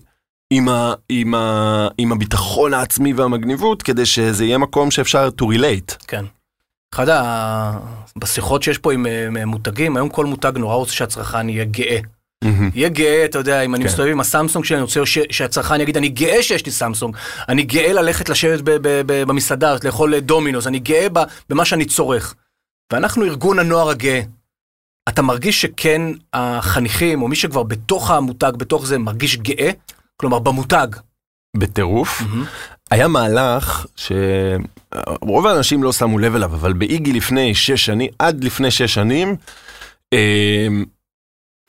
עם, 0.50 0.70
ה, 0.70 0.94
עם, 1.10 1.36
ה, 1.36 1.88
עם 1.98 2.12
הביטחון 2.12 2.74
העצמי 2.74 3.14
והמגניבות, 3.14 3.84
כדי 3.84 4.06
שזה 4.06 4.46
יהיה 4.46 4.58
מקום 4.58 4.92
שאפשר 4.92 5.30
to 5.42 5.44
relate. 5.44 5.96
כן. 6.08 6.26
אחד 6.94 7.10
ה... 7.10 7.80
בשיחות 8.18 8.64
שיש 8.64 8.78
פה 8.78 8.94
עם 8.94 9.06
אה, 9.08 9.46
מותגים, 9.46 9.98
היום 9.98 10.10
כל 10.10 10.26
מותג 10.26 10.52
נורא 10.56 10.76
רוצה 10.76 10.92
שהצרכן 10.94 11.50
יהיה 11.50 11.66
גאה. 11.66 12.00
יהיה 12.76 12.90
גאה, 12.90 13.26
אתה 13.26 13.38
יודע, 13.38 13.62
אם 13.62 13.76
אני 13.76 13.84
כן. 13.84 13.90
מסתובב 13.90 14.10
עם 14.12 14.20
הסמסונג 14.20 14.66
שלי, 14.66 14.76
אני 14.78 14.84
רוצה 14.84 15.06
ש- 15.06 15.18
שהצרכן 15.32 15.82
יגיד, 15.82 15.98
אני 15.98 16.10
גאה 16.10 16.44
שיש 16.44 16.66
לי 16.66 16.72
סמסונג, 16.72 17.16
אני 17.50 17.64
גאה 17.64 17.94
ללכת 17.94 18.30
לשבת 18.30 18.62
ב- 18.62 18.70
ב- 18.72 19.02
ב- 19.06 19.24
במסעדה, 19.24 19.76
לאכול 19.84 20.20
דומינוס, 20.20 20.68
אני 20.68 20.80
גאה 20.80 21.08
ב- 21.14 21.20
במה 21.50 21.66
שאני 21.66 21.86
צורך. 21.86 22.36
ואנחנו 22.94 23.26
ארגון 23.26 23.60
הנוער 23.60 23.90
הגאה. 23.90 24.22
אתה 25.10 25.22
מרגיש 25.22 25.62
שכן 25.62 26.02
החניכים, 26.34 27.22
או 27.22 27.28
מי 27.28 27.36
שכבר 27.36 27.64
בתוך 27.64 28.12
המותג, 28.12 28.52
בתוך 28.58 28.86
זה, 28.86 28.98
מרגיש 28.98 29.38
גאה? 29.38 29.70
כלומר, 30.18 30.40
במותג. 30.40 30.88
בטירוף. 31.58 32.22
היה 32.92 33.08
מהלך 33.08 33.86
שרוב 33.96 35.48
האנשים 35.48 35.84
לא 35.84 35.94
שמו 35.94 36.20
לב 36.20 36.36
אליו, 36.36 36.54
אבל 36.54 36.74
באיגי 36.74 37.14
לפני 37.14 37.56
שש 37.56 37.86
שנים, 37.86 38.10
עד 38.20 38.44
לפני 38.44 38.72
שש 38.72 38.94
שנים, 38.94 39.36
אה, 40.14 40.68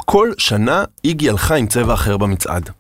כל 0.05 0.33
שנה 0.39 0.85
איגי 1.05 1.29
הלכה 1.31 1.55
עם 1.55 1.67
צבע 1.67 1.95
אחר 1.95 2.17
במצעד. 2.17 2.71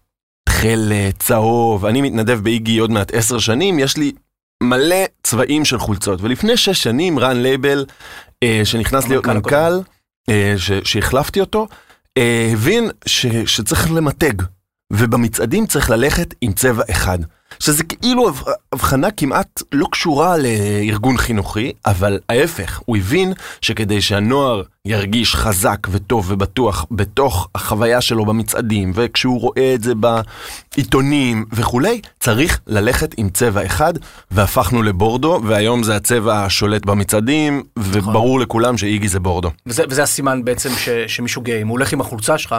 תכלת, 0.48 1.18
צהוב, 1.18 1.84
אני 1.84 2.02
מתנדב 2.02 2.40
באיגי 2.40 2.78
עוד 2.78 2.90
מעט 2.90 3.14
עשר 3.14 3.38
שנים, 3.38 3.78
יש 3.78 3.96
לי 3.96 4.12
מלא 4.62 5.04
צבעים 5.22 5.64
של 5.64 5.78
חולצות. 5.78 6.20
ולפני 6.22 6.56
שש 6.56 6.82
שנים 6.82 7.18
רן 7.18 7.36
לייבל, 7.36 7.84
אה, 8.42 8.60
שנכנס 8.64 9.08
להיות 9.08 9.26
המנכ"ל 9.26 9.70
מנכ"ל, 9.70 9.82
אה, 10.30 10.54
שהחלפתי 10.84 11.40
אותו, 11.40 11.68
אה, 12.18 12.50
הבין 12.52 12.90
ש- 13.06 13.26
שצריך 13.26 13.90
למתג. 13.92 14.42
ובמצעדים 14.92 15.66
צריך 15.66 15.90
ללכת 15.90 16.34
עם 16.40 16.52
צבע 16.52 16.82
אחד. 16.90 17.18
שזה 17.60 17.84
כאילו 17.84 18.30
הבחנה 18.72 19.10
כמעט 19.10 19.62
לא 19.72 19.86
קשורה 19.90 20.36
לארגון 20.36 21.16
חינוכי, 21.16 21.72
אבל 21.86 22.18
ההפך, 22.28 22.80
הוא 22.84 22.96
הבין 22.96 23.32
שכדי 23.60 24.00
שהנוער 24.00 24.62
ירגיש 24.84 25.34
חזק 25.34 25.78
וטוב 25.90 26.26
ובטוח 26.30 26.86
בתוך 26.90 27.48
החוויה 27.54 28.00
שלו 28.00 28.26
במצעדים, 28.26 28.92
וכשהוא 28.94 29.40
רואה 29.40 29.74
את 29.74 29.82
זה 29.82 29.92
בעיתונים 29.94 31.44
וכולי, 31.52 32.00
צריך 32.20 32.60
ללכת 32.66 33.14
עם 33.16 33.28
צבע 33.28 33.66
אחד, 33.66 33.94
והפכנו 34.30 34.82
לבורדו, 34.82 35.40
והיום 35.44 35.82
זה 35.82 35.96
הצבע 35.96 36.44
השולט 36.44 36.86
במצעדים, 36.86 37.62
וברור 37.78 38.40
לכולם 38.40 38.78
שאיגי 38.78 39.08
זה 39.08 39.20
בורדו. 39.20 39.50
וזה, 39.66 39.82
וזה 39.90 40.02
הסימן 40.02 40.44
בעצם 40.44 40.70
ש, 40.76 40.88
שמישהו 40.88 41.42
גאה. 41.42 41.60
אם 41.62 41.68
הוא 41.68 41.72
הולך 41.72 41.92
עם 41.92 42.00
החולצה 42.00 42.38
שלך. 42.38 42.56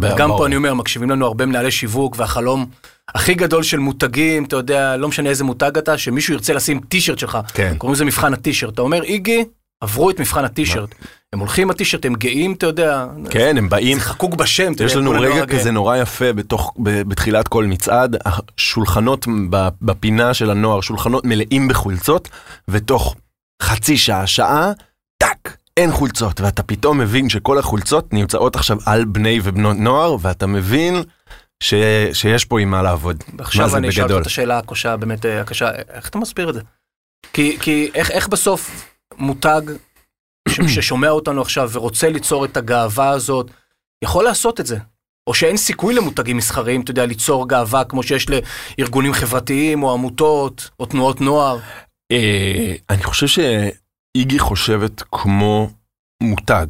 גם 0.00 0.30
פה 0.36 0.46
אני 0.46 0.56
אומר, 0.56 0.74
מקשיבים 0.74 1.10
לנו 1.10 1.26
הרבה 1.26 1.46
מנהלי 1.46 1.70
שיווק, 1.70 2.14
והחלום 2.18 2.66
הכי 3.14 3.34
גדול 3.34 3.62
של 3.62 3.78
מותגים, 3.78 4.44
אתה 4.44 4.56
יודע, 4.56 4.96
לא 4.96 5.08
משנה 5.08 5.28
איזה 5.28 5.44
מותג 5.44 5.78
אתה, 5.78 5.98
שמישהו 5.98 6.34
ירצה 6.34 6.52
לשים 6.52 6.80
טישרט 6.88 7.18
שלך. 7.18 7.38
כן. 7.54 7.74
קוראים 7.78 7.94
לזה 7.94 8.04
מבחן 8.04 8.32
הטישרט. 8.32 8.74
אתה 8.74 8.82
אומר, 8.82 9.02
איגי, 9.02 9.44
עברו 9.80 10.10
את 10.10 10.20
מבחן 10.20 10.44
הטישרט. 10.44 10.94
הם 11.32 11.38
הולכים 11.38 11.70
הטישרט, 11.70 12.06
הם 12.06 12.14
גאים, 12.14 12.52
אתה 12.52 12.66
יודע. 12.66 13.06
כן, 13.30 13.58
הם 13.58 13.68
באים, 13.68 13.98
זה 13.98 14.04
חקוק 14.04 14.34
בשם, 14.34 14.72
יש 14.84 14.96
לנו 14.96 15.10
רגע. 15.10 15.46
כזה 15.46 15.70
נורא 15.70 15.96
יפה 15.96 16.32
בתוך, 16.32 16.74
בתחילת 16.78 17.48
כל 17.48 17.64
מצעד, 17.64 18.16
השולחנות 18.24 19.26
בפינה 19.82 20.34
של 20.34 20.50
הנוער, 20.50 20.80
שולחנות 20.80 21.24
מלאים 21.24 21.68
בחולצות, 21.68 22.28
ותוך 22.68 23.14
חצי 23.62 23.96
שעה, 23.96 24.26
שעה, 24.26 24.72
טאק, 25.18 25.56
אין 25.76 25.92
חולצות, 25.92 26.40
ואתה 26.40 26.62
פתאום 26.62 26.98
מבין 26.98 27.28
שכל 27.28 27.58
החולצות 27.58 28.12
נמצאות 28.12 28.56
עכשיו 28.56 28.76
על 28.86 29.04
בני 29.04 29.40
ובנות 29.42 29.76
נוער, 29.76 30.16
ואתה 30.20 30.46
מבין 30.46 30.94
ש, 31.62 31.74
שיש 32.12 32.44
פה 32.44 32.60
עם 32.60 32.70
מה 32.70 32.82
לעבוד. 32.82 33.24
מה 33.32 33.42
עכשיו 33.42 33.68
זה 33.68 33.76
אני 33.76 33.88
אשאל. 33.88 34.20
את 34.20 34.26
השאלה 34.26 34.58
הקשה, 34.58 34.96
באמת 34.96 35.26
אה, 35.26 35.40
הקשה, 35.40 35.70
איך 35.88 36.08
אתה 36.08 36.18
מסביר 36.18 36.50
את 36.50 36.54
זה? 36.54 36.60
כי, 37.32 37.56
כי 37.60 37.90
איך, 37.94 38.10
איך 38.10 38.28
בסוף 38.28 38.90
מותג 39.18 39.60
ש, 40.48 40.60
ששומע 40.74 41.10
אותנו 41.10 41.40
עכשיו 41.40 41.70
ורוצה 41.72 42.08
ליצור 42.08 42.44
את 42.44 42.56
הגאווה 42.56 43.08
הזאת, 43.08 43.50
יכול 44.04 44.24
לעשות 44.24 44.60
את 44.60 44.66
זה? 44.66 44.78
או 45.26 45.34
שאין 45.34 45.56
סיכוי 45.56 45.94
למותגים 45.94 46.36
מסחריים, 46.36 46.80
אתה 46.80 46.90
יודע, 46.90 47.06
ליצור 47.06 47.48
גאווה 47.48 47.84
כמו 47.84 48.02
שיש 48.02 48.26
לארגונים 48.78 49.12
חברתיים, 49.12 49.82
או 49.82 49.92
עמותות, 49.92 50.70
או 50.80 50.86
תנועות 50.86 51.20
נוער. 51.20 51.58
אה, 52.12 52.74
אני 52.90 53.02
חושב 53.02 53.26
שאיגי 54.16 54.38
חושבת 54.38 55.02
כמו 55.12 55.70
מותג. 56.22 56.66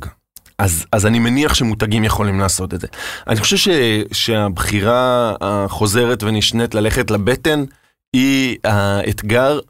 אז, 0.59 0.87
אז 0.93 1.07
אני 1.07 1.19
מניח 1.19 1.55
שמותגים 1.55 2.05
יכולים 2.05 2.41
לעשות 2.41 2.75
את 2.75 2.81
זה. 2.81 2.87
אני 3.26 3.41
חושב 3.41 3.57
ש, 3.57 3.69
שהבחירה 4.12 5.35
החוזרת 5.41 6.23
ונשנית 6.23 6.75
ללכת 6.75 7.11
לבטן 7.11 7.65
היא 8.12 8.57
האתגר. 8.65 9.61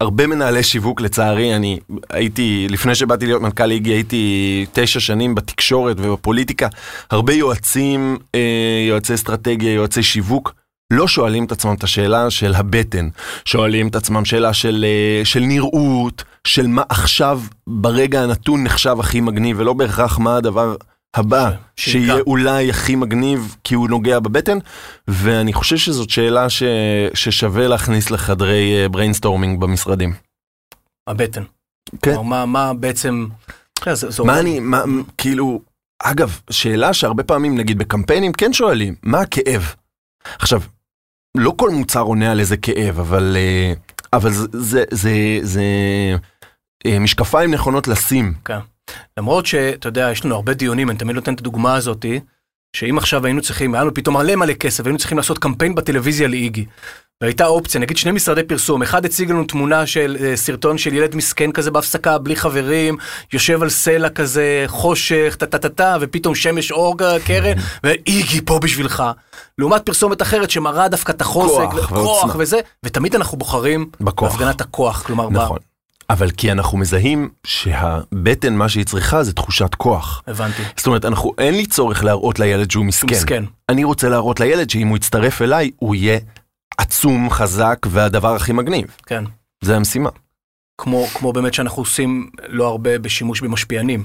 הרבה 0.00 0.26
מנהלי 0.26 0.62
שיווק 0.62 1.00
לצערי, 1.00 1.56
אני 1.56 1.78
הייתי, 2.10 2.66
לפני 2.70 2.94
שבאתי 2.94 3.26
להיות 3.26 3.42
מנכ"ל 3.42 3.70
איגי 3.70 3.90
הייתי 3.90 4.66
תשע 4.72 5.00
שנים 5.00 5.34
בתקשורת 5.34 5.96
ובפוליטיקה. 6.00 6.68
הרבה 7.10 7.32
יועצים, 7.32 8.18
אה, 8.34 8.84
יועצי 8.88 9.14
אסטרטגיה, 9.14 9.72
יועצי 9.72 10.02
שיווק, 10.02 10.54
לא 10.92 11.08
שואלים 11.08 11.44
את 11.44 11.52
עצמם 11.52 11.74
את 11.74 11.84
השאלה 11.84 12.30
של 12.30 12.54
הבטן, 12.54 13.08
שואלים 13.44 13.88
את 13.88 13.96
עצמם 13.96 14.24
שאלה 14.24 14.52
של, 14.52 14.84
אה, 14.88 15.24
של 15.24 15.40
נראות, 15.40 16.24
של 16.46 16.66
מה 16.66 16.82
עכשיו 16.88 17.40
ברגע 17.66 18.22
הנתון 18.22 18.64
נחשב 18.64 18.96
הכי 19.00 19.20
מגניב, 19.20 19.56
ולא 19.60 19.72
בהכרח 19.72 20.18
מה 20.18 20.36
הדבר 20.36 20.76
הבא 21.16 21.50
ש- 21.76 21.90
שיהיה. 21.90 22.20
אולי 22.26 22.70
הכי 22.70 22.96
מגניב 22.96 23.56
כי 23.64 23.74
הוא 23.74 23.88
נוגע 23.88 24.20
בבטן, 24.20 24.58
ואני 25.08 25.52
חושב 25.52 25.76
שזאת 25.76 26.10
שאלה 26.10 26.50
ש, 26.50 26.62
ששווה 27.14 27.68
להכניס 27.68 28.10
לחדרי 28.10 28.88
brainstorming 28.88 29.60
במשרדים. 29.60 30.14
הבטן. 31.06 31.42
כן. 32.02 32.14
מה, 32.24 32.46
מה 32.46 32.74
בעצם... 32.74 33.26
זה, 33.92 34.10
זה 34.10 34.22
מה 34.22 34.40
אני, 34.40 34.60
מה, 34.60 34.82
כאילו, 35.18 35.60
אגב, 36.02 36.40
שאלה 36.50 36.92
שהרבה 36.92 37.22
פעמים, 37.22 37.58
נגיד 37.58 37.78
בקמפיינים, 37.78 38.32
כן 38.32 38.52
שואלים, 38.52 38.94
מה 39.02 39.20
הכאב? 39.20 39.74
עכשיו, 40.38 40.60
לא 41.36 41.52
כל 41.56 41.70
מוצר 41.70 42.00
עונה 42.00 42.30
על 42.30 42.40
איזה 42.40 42.56
כאב, 42.56 43.00
אבל, 43.00 43.36
אה, 43.36 43.72
אבל 44.12 44.30
זה, 44.32 44.46
זה, 44.52 44.84
זה, 44.90 45.38
זה 45.42 45.62
אה, 46.86 46.98
משקפיים 46.98 47.54
נכונות 47.54 47.88
לשים. 47.88 48.34
למרות 49.16 49.46
שאתה 49.46 49.88
יודע, 49.88 50.08
יש 50.12 50.24
לנו 50.24 50.34
הרבה 50.34 50.54
דיונים, 50.54 50.90
אני 50.90 50.98
תמיד 50.98 51.16
נותן 51.16 51.34
את 51.34 51.40
הדוגמה 51.40 51.74
הזאתי, 51.74 52.20
שאם 52.76 52.98
עכשיו 52.98 53.24
היינו 53.24 53.42
צריכים, 53.42 53.74
היה 53.74 53.82
לנו 53.82 53.94
פתאום 53.94 54.16
מלא 54.16 54.36
מלא 54.36 54.52
כסף, 54.52 54.84
היינו 54.86 54.98
צריכים 54.98 55.18
לעשות 55.18 55.38
קמפיין 55.38 55.74
בטלוויזיה 55.74 56.28
לאיגי. 56.28 56.66
והייתה 57.22 57.46
אופציה, 57.46 57.80
נגיד 57.80 57.96
שני 57.96 58.12
משרדי 58.12 58.42
פרסום, 58.42 58.82
אחד 58.82 59.04
הציג 59.04 59.30
לנו 59.30 59.44
תמונה 59.44 59.86
של 59.86 60.16
אה, 60.20 60.36
סרטון 60.36 60.78
של 60.78 60.94
ילד 60.94 61.16
מסכן 61.16 61.52
כזה 61.52 61.70
בהפסקה, 61.70 62.18
בלי 62.18 62.36
חברים, 62.36 62.96
יושב 63.32 63.62
על 63.62 63.68
סלע 63.68 64.08
כזה, 64.08 64.64
חושך, 64.66 65.36
טה 65.38 65.46
טה 65.46 65.58
טה 65.58 65.68
טה, 65.68 65.96
ופתאום 66.00 66.34
שמש 66.34 66.72
אור 66.72 66.96
קרן, 67.24 67.56
ואיגי 67.84 68.40
פה 68.44 68.58
בשבילך. 68.58 69.02
לעומת 69.58 69.86
פרסומת 69.86 70.22
אחרת 70.22 70.50
שמראה 70.50 70.88
דווקא 70.88 71.12
את 71.12 71.20
החוזק, 71.20 71.70
כוח 71.72 71.88
כוח. 71.88 72.36
וזה, 72.38 72.60
ותמיד 72.82 73.14
אנחנו 73.14 73.38
בוחרים 73.38 73.86
בכוח. 74.00 74.32
בהפגנת 74.32 74.60
הכוח, 74.60 75.02
כלומר, 75.02 75.30
נכון. 75.30 75.58
אבל 76.10 76.30
כי 76.30 76.52
אנחנו 76.52 76.78
מזהים 76.78 77.28
שהבטן, 77.46 78.54
מה 78.54 78.68
שהיא 78.68 78.84
צריכה 78.84 79.22
זה 79.22 79.32
תחושת 79.32 79.74
כוח. 79.74 80.22
הבנתי. 80.26 80.62
זאת 80.76 80.86
אומרת, 80.86 81.04
אנחנו, 81.04 81.32
אין 81.38 81.54
לי 81.54 81.66
צורך 81.66 82.04
להראות 82.04 82.38
לילד 82.38 82.70
שהוא 82.70 82.84
מסכן. 82.84 83.06
מסכן. 83.10 83.44
אני 83.68 83.84
רוצה 83.84 84.08
להראות 84.08 84.40
לילד 84.40 84.70
שאם 84.70 84.88
הוא 84.88 84.96
יצטרף 84.96 85.42
אליי, 85.42 85.70
הוא 85.76 85.94
יהיה 85.94 86.18
עצום, 86.78 87.30
חזק, 87.30 87.78
והדבר 87.90 88.34
הכי 88.34 88.52
מגניב. 88.52 88.96
כן. 89.06 89.24
זה 89.64 89.76
המשימה. 89.76 90.10
כמו, 90.80 91.06
כמו 91.06 91.32
באמת 91.32 91.54
שאנחנו 91.54 91.82
עושים 91.82 92.30
לא 92.48 92.68
הרבה 92.68 92.98
בשימוש 92.98 93.40
במשפיענים. 93.40 94.04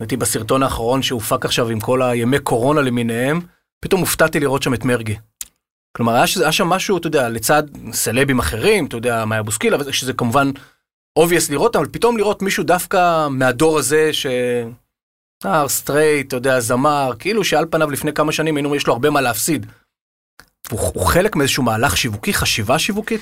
הייתי 0.00 0.16
בסרטון 0.16 0.62
האחרון 0.62 1.02
שהופק 1.02 1.44
עכשיו 1.44 1.68
עם 1.68 1.80
כל 1.80 2.02
הימי 2.02 2.38
קורונה 2.38 2.80
למיניהם, 2.80 3.40
פתאום 3.80 4.00
הופתעתי 4.00 4.40
לראות 4.40 4.62
שם 4.62 4.74
את 4.74 4.84
מרגי. 4.84 5.16
כלומר, 5.96 6.12
היה, 6.12 6.26
שזה, 6.26 6.44
היה 6.44 6.52
שם 6.52 6.66
משהו, 6.66 6.98
אתה 6.98 7.06
יודע, 7.06 7.28
לצד 7.28 7.62
סלבים 7.92 8.38
אחרים, 8.38 8.86
אתה 8.86 8.96
יודע, 8.96 9.24
מאיה 9.24 9.42
בוסקילה, 9.42 9.92
שזה 9.92 10.12
כמובן 10.12 10.50
obvious 11.18 11.50
לראות, 11.50 11.76
אבל 11.76 11.86
פתאום 11.92 12.16
לראות 12.16 12.42
מישהו 12.42 12.64
דווקא 12.64 13.28
מהדור 13.28 13.78
הזה, 13.78 14.12
ש... 14.12 14.26
נער, 15.44 15.68
סטרייט, 15.68 16.28
אתה 16.28 16.36
יודע, 16.36 16.60
זמר, 16.60 17.12
כאילו 17.18 17.44
שעל 17.44 17.66
פניו 17.70 17.90
לפני 17.90 18.12
כמה 18.12 18.32
שנים 18.32 18.56
היינו, 18.56 18.76
יש 18.76 18.86
לו 18.86 18.92
הרבה 18.92 19.10
מה 19.10 19.20
להפסיד. 19.20 19.66
הוא, 20.70 20.80
הוא 20.94 21.06
חלק 21.06 21.36
מאיזשהו 21.36 21.62
מהלך 21.62 21.96
שיווקי, 21.96 22.32
חשיבה 22.32 22.78
שיווקית? 22.78 23.20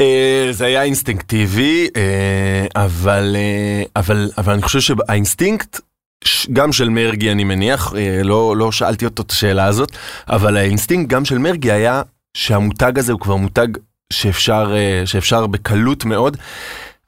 אה, 0.00 0.48
זה 0.50 0.66
היה 0.66 0.82
אינסטינקטיבי, 0.82 1.88
אה, 1.96 2.66
אבל, 2.76 3.36
אה, 3.38 3.82
אבל, 3.96 4.30
אבל 4.38 4.52
אני 4.52 4.62
חושב 4.62 4.80
שהאינסטינקט 4.80 5.80
גם 6.52 6.72
של 6.72 6.88
מרגי 6.88 7.32
אני 7.32 7.44
מניח, 7.44 7.94
אה, 7.96 8.20
לא, 8.24 8.56
לא 8.56 8.72
שאלתי 8.72 9.04
אותו 9.04 9.22
את 9.22 9.30
השאלה 9.30 9.64
הזאת, 9.64 9.92
אבל 10.28 10.56
האינסטינקט 10.56 11.10
גם 11.10 11.24
של 11.24 11.38
מרגי 11.38 11.72
היה 11.72 12.02
שהמותג 12.36 12.98
הזה 12.98 13.12
הוא 13.12 13.20
כבר 13.20 13.36
מותג 13.36 13.68
שאפשר, 14.12 14.74
אה, 14.76 15.06
שאפשר 15.06 15.46
בקלות 15.46 16.04
מאוד. 16.04 16.36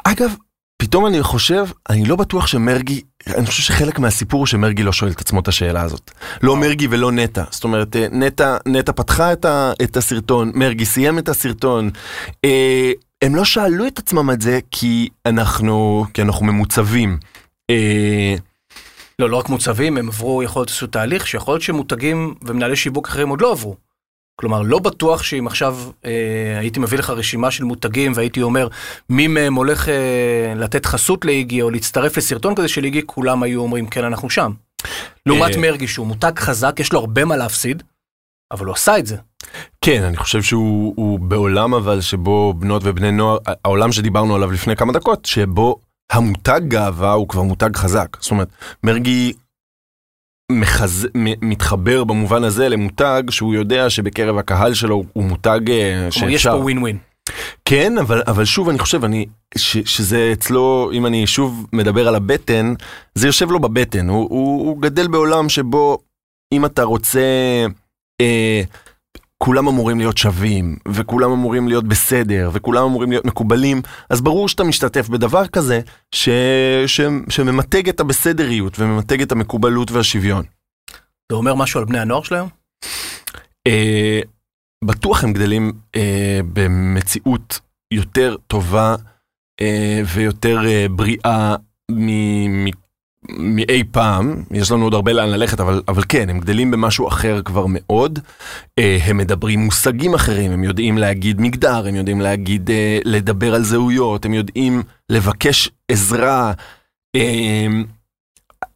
אגב, 0.04 0.34
פתאום 0.82 1.06
אני 1.06 1.22
חושב, 1.22 1.64
אני 1.90 2.04
לא 2.04 2.16
בטוח 2.16 2.46
שמרגי, 2.46 3.00
אני 3.26 3.46
חושב 3.46 3.62
שחלק 3.62 3.98
מהסיפור 3.98 4.40
הוא 4.40 4.46
שמרגי 4.46 4.82
לא 4.82 4.92
שואל 4.92 5.10
את 5.10 5.20
עצמו 5.20 5.40
את 5.40 5.48
השאלה 5.48 5.82
הזאת. 5.82 6.10
לא 6.42 6.56
מרגי 6.56 6.86
ולא 6.90 7.12
נטע. 7.12 7.44
זאת 7.50 7.64
אומרת, 7.64 7.96
אה, 7.96 8.06
נטע, 8.12 8.56
נטע 8.66 8.92
פתחה 8.92 9.32
את, 9.32 9.44
ה, 9.44 9.72
את 9.82 9.96
הסרטון, 9.96 10.52
מרגי 10.54 10.84
סיים 10.84 11.18
את 11.18 11.28
הסרטון. 11.28 11.90
אה, 12.44 12.92
הם 13.22 13.34
לא 13.34 13.44
שאלו 13.44 13.86
את 13.86 13.98
עצמם 13.98 14.30
את 14.30 14.40
זה 14.40 14.58
כי 14.70 15.08
אנחנו, 15.26 16.04
כי 16.14 16.22
אנחנו 16.22 16.46
ממוצבים. 16.46 17.18
אה, 17.70 18.34
לא, 19.18 19.30
לא 19.30 19.36
רק 19.36 19.48
מוצבים, 19.48 19.96
הם 19.96 20.08
עברו, 20.08 20.42
יכול 20.42 20.60
להיות 20.60 20.68
איזשהו 20.68 20.86
תהליך, 20.86 21.26
שיכול 21.26 21.54
להיות 21.54 21.62
שמותגים 21.62 22.34
ומנהלי 22.42 22.76
שיווק 22.76 23.08
אחרים 23.08 23.28
עוד 23.28 23.40
לא 23.40 23.52
עברו. 23.52 23.76
כלומר, 24.42 24.62
לא 24.62 24.78
בטוח 24.78 25.22
שאם 25.22 25.46
עכשיו 25.46 25.78
אה, 26.04 26.58
הייתי 26.58 26.80
מביא 26.80 26.98
לך 26.98 27.10
רשימה 27.10 27.50
של 27.50 27.64
מותגים 27.64 28.12
והייתי 28.14 28.42
אומר 28.42 28.68
מי 29.10 29.26
מהם 29.26 29.54
הולך 29.54 29.88
אה, 29.88 30.54
לתת 30.56 30.86
חסות 30.86 31.24
לאיגי 31.24 31.62
או 31.62 31.70
להצטרף 31.70 32.16
לסרטון 32.16 32.54
כזה 32.54 32.68
של 32.68 32.84
איגי, 32.84 33.02
כולם 33.06 33.42
היו 33.42 33.60
אומרים 33.60 33.86
כן, 33.86 34.04
אנחנו 34.04 34.30
שם. 34.30 34.52
לעומת 35.26 35.56
אה, 35.56 35.60
מרגי 35.60 35.88
שהוא 35.88 36.06
מותג 36.06 36.32
חזק, 36.38 36.76
יש 36.80 36.92
לו 36.92 36.98
הרבה 36.98 37.24
מה 37.24 37.36
להפסיד, 37.36 37.82
אבל 38.52 38.66
הוא 38.66 38.74
עשה 38.74 38.98
את 38.98 39.06
זה. 39.06 39.16
כן, 39.80 40.02
אני 40.02 40.16
חושב 40.16 40.42
שהוא 40.42 40.94
הוא 40.96 41.18
בעולם 41.18 41.74
אבל 41.74 42.00
שבו 42.00 42.54
בנות 42.54 42.82
ובני 42.84 43.10
נוער, 43.10 43.38
העולם 43.64 43.92
שדיברנו 43.92 44.34
עליו 44.34 44.52
לפני 44.52 44.76
כמה 44.76 44.92
דקות, 44.92 45.24
שבו 45.24 45.76
המותג 46.12 46.60
גאווה 46.68 47.12
הוא 47.12 47.28
כבר 47.28 47.42
מותג 47.42 47.76
חזק. 47.76 48.16
זאת 48.20 48.30
אומרת, 48.30 48.48
מרגי 48.84 49.32
מחז... 50.60 51.08
מתחבר 51.42 52.04
במובן 52.04 52.44
הזה 52.44 52.68
למותג 52.68 53.22
שהוא 53.30 53.54
יודע 53.54 53.90
שבקרב 53.90 54.38
הקהל 54.38 54.74
שלו 54.74 55.04
הוא 55.12 55.24
מותג 55.24 55.60
אה, 55.70 56.08
כלומר, 56.12 56.30
יש 56.30 56.46
פה 56.46 56.54
ווין 56.54 56.78
ווין. 56.78 56.98
כן, 57.64 57.98
אבל, 57.98 58.22
אבל 58.26 58.44
שוב 58.44 58.68
אני 58.68 58.78
חושב, 58.78 59.04
אני, 59.04 59.26
ש, 59.56 59.78
שזה 59.78 60.30
אצלו, 60.32 60.90
אם 60.92 61.06
אני 61.06 61.26
שוב 61.26 61.66
מדבר 61.72 62.08
על 62.08 62.14
הבטן, 62.14 62.74
זה 63.14 63.26
יושב 63.26 63.50
לו 63.50 63.60
בבטן. 63.60 64.08
הוא, 64.08 64.28
הוא, 64.30 64.68
הוא 64.68 64.82
גדל 64.82 65.08
בעולם 65.08 65.48
שבו 65.48 65.98
אם 66.52 66.64
אתה 66.64 66.82
רוצה, 66.82 67.20
אה, 68.20 68.62
כולם 69.44 69.68
אמורים 69.68 69.98
להיות 69.98 70.18
שווים, 70.18 70.76
וכולם 70.88 71.32
אמורים 71.32 71.68
להיות 71.68 71.84
בסדר, 71.84 72.50
וכולם 72.52 72.84
אמורים 72.84 73.10
להיות 73.10 73.24
מקובלים, 73.24 73.82
אז 74.10 74.20
ברור 74.20 74.48
שאתה 74.48 74.64
משתתף 74.64 75.08
בדבר 75.08 75.46
כזה, 75.46 75.80
ש, 76.14 76.28
ש, 76.86 77.00
שממתג 77.28 77.88
את 77.88 78.00
הבסדריות, 78.00 78.78
וממתג 78.78 79.22
את 79.22 79.32
המקובלות 79.32 79.90
והשוויון. 79.90 80.44
זה 81.32 81.36
אומר 81.36 81.54
משהו 81.54 81.80
על 81.80 81.86
בני 81.86 82.00
הנוער 82.00 82.22
של 82.22 82.34
היום? 82.34 82.48
אה, 83.66 84.20
בטוח 84.84 85.24
הם 85.24 85.32
גדלים 85.32 85.72
אה, 85.96 86.40
במציאות 86.52 87.60
יותר 87.92 88.36
טובה 88.46 88.96
אה, 89.60 90.02
ויותר 90.14 90.66
אה, 90.66 90.86
בריאה 90.90 91.56
מ- 91.90 92.64
מ- 92.64 92.81
מאי 93.30 93.84
פעם, 93.90 94.42
יש 94.50 94.70
לנו 94.72 94.84
עוד 94.84 94.94
הרבה 94.94 95.12
לאן 95.12 95.28
ללכת, 95.28 95.60
אבל, 95.60 95.82
אבל 95.88 96.02
כן, 96.08 96.28
הם 96.30 96.38
גדלים 96.40 96.70
במשהו 96.70 97.08
אחר 97.08 97.40
כבר 97.44 97.64
מאוד. 97.68 98.18
אה, 98.78 98.98
הם 99.04 99.16
מדברים 99.16 99.60
מושגים 99.60 100.14
אחרים, 100.14 100.52
הם 100.52 100.64
יודעים 100.64 100.98
להגיד 100.98 101.40
מגדר, 101.40 101.86
הם 101.88 101.94
יודעים 101.94 102.20
להגיד, 102.20 102.70
אה, 102.70 102.98
לדבר 103.04 103.54
על 103.54 103.62
זהויות, 103.64 104.24
הם 104.24 104.34
יודעים 104.34 104.82
לבקש 105.10 105.70
עזרה. 105.88 106.52
אה, 107.16 107.66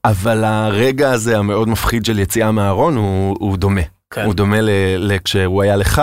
אבל 0.05 0.45
הרגע 0.45 1.11
הזה 1.13 1.39
המאוד 1.39 1.69
מפחיד 1.69 2.05
של 2.05 2.19
יציאה 2.19 2.53
מהארון 2.53 2.97
הוא, 2.97 3.37
הוא 3.41 3.57
דומה. 3.57 3.81
כן. 4.11 4.25
הוא 4.25 4.35
דומה 4.35 4.61
ל- 4.61 4.71
לכשהוא 4.99 5.63
היה 5.63 5.77
לך, 5.77 6.03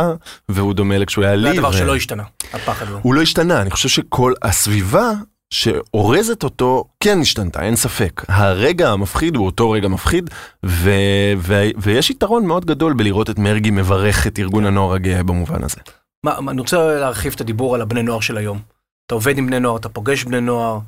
והוא 0.50 0.74
דומה 0.74 0.98
לכשהוא 0.98 1.26
היה 1.26 1.36
לי. 1.36 1.44
זה 1.44 1.50
הדבר 1.50 1.70
ו- 1.70 1.74
שלא 1.74 1.96
השתנה, 1.96 2.24
הפחד 2.54 2.86
הזה. 2.88 2.98
הוא 3.02 3.14
לא 3.14 3.22
השתנה, 3.22 3.62
אני 3.62 3.72
חושב 3.72 3.90
שכל 3.90 4.34
הסביבה 4.42 5.12
שאורזת 5.54 6.44
אותו 6.44 6.86
כן 7.00 7.20
השתנתה, 7.22 7.62
אין 7.62 7.76
ספק. 7.76 8.22
הרגע 8.28 8.90
המפחיד 8.90 9.36
הוא 9.36 9.46
אותו 9.46 9.72
רגע 9.72 9.88
מפחיד, 9.88 10.30
ו- 10.66 11.34
ו- 11.38 11.70
ויש 11.78 12.10
יתרון 12.10 12.46
מאוד 12.46 12.66
גדול 12.66 12.94
בלראות 12.94 13.30
את 13.30 13.40
מרגי 13.40 13.72
מברך 13.72 14.28
את 14.28 14.40
ארגון 14.40 14.66
הנוער 14.66 14.94
הגאה 14.94 15.24
במובן 15.24 15.64
הזה. 15.64 15.78
מה, 16.26 16.42
מה, 16.42 16.52
אני 16.52 16.62
רוצה 16.62 17.00
להרחיב 17.00 17.34
את 17.36 17.42
הדיבור 17.42 17.76
על 17.76 17.82
הבני 17.82 18.04
נוער 18.04 18.20
של 18.20 18.38
היום. 18.38 18.60
אתה 19.06 19.16
עובד 19.16 19.38
עם 19.38 19.48
בני 19.48 19.60
נוער, 19.60 19.78
אתה 19.78 19.90
פוגש 19.90 20.24
בני 20.24 20.42
נוער, 20.42 20.80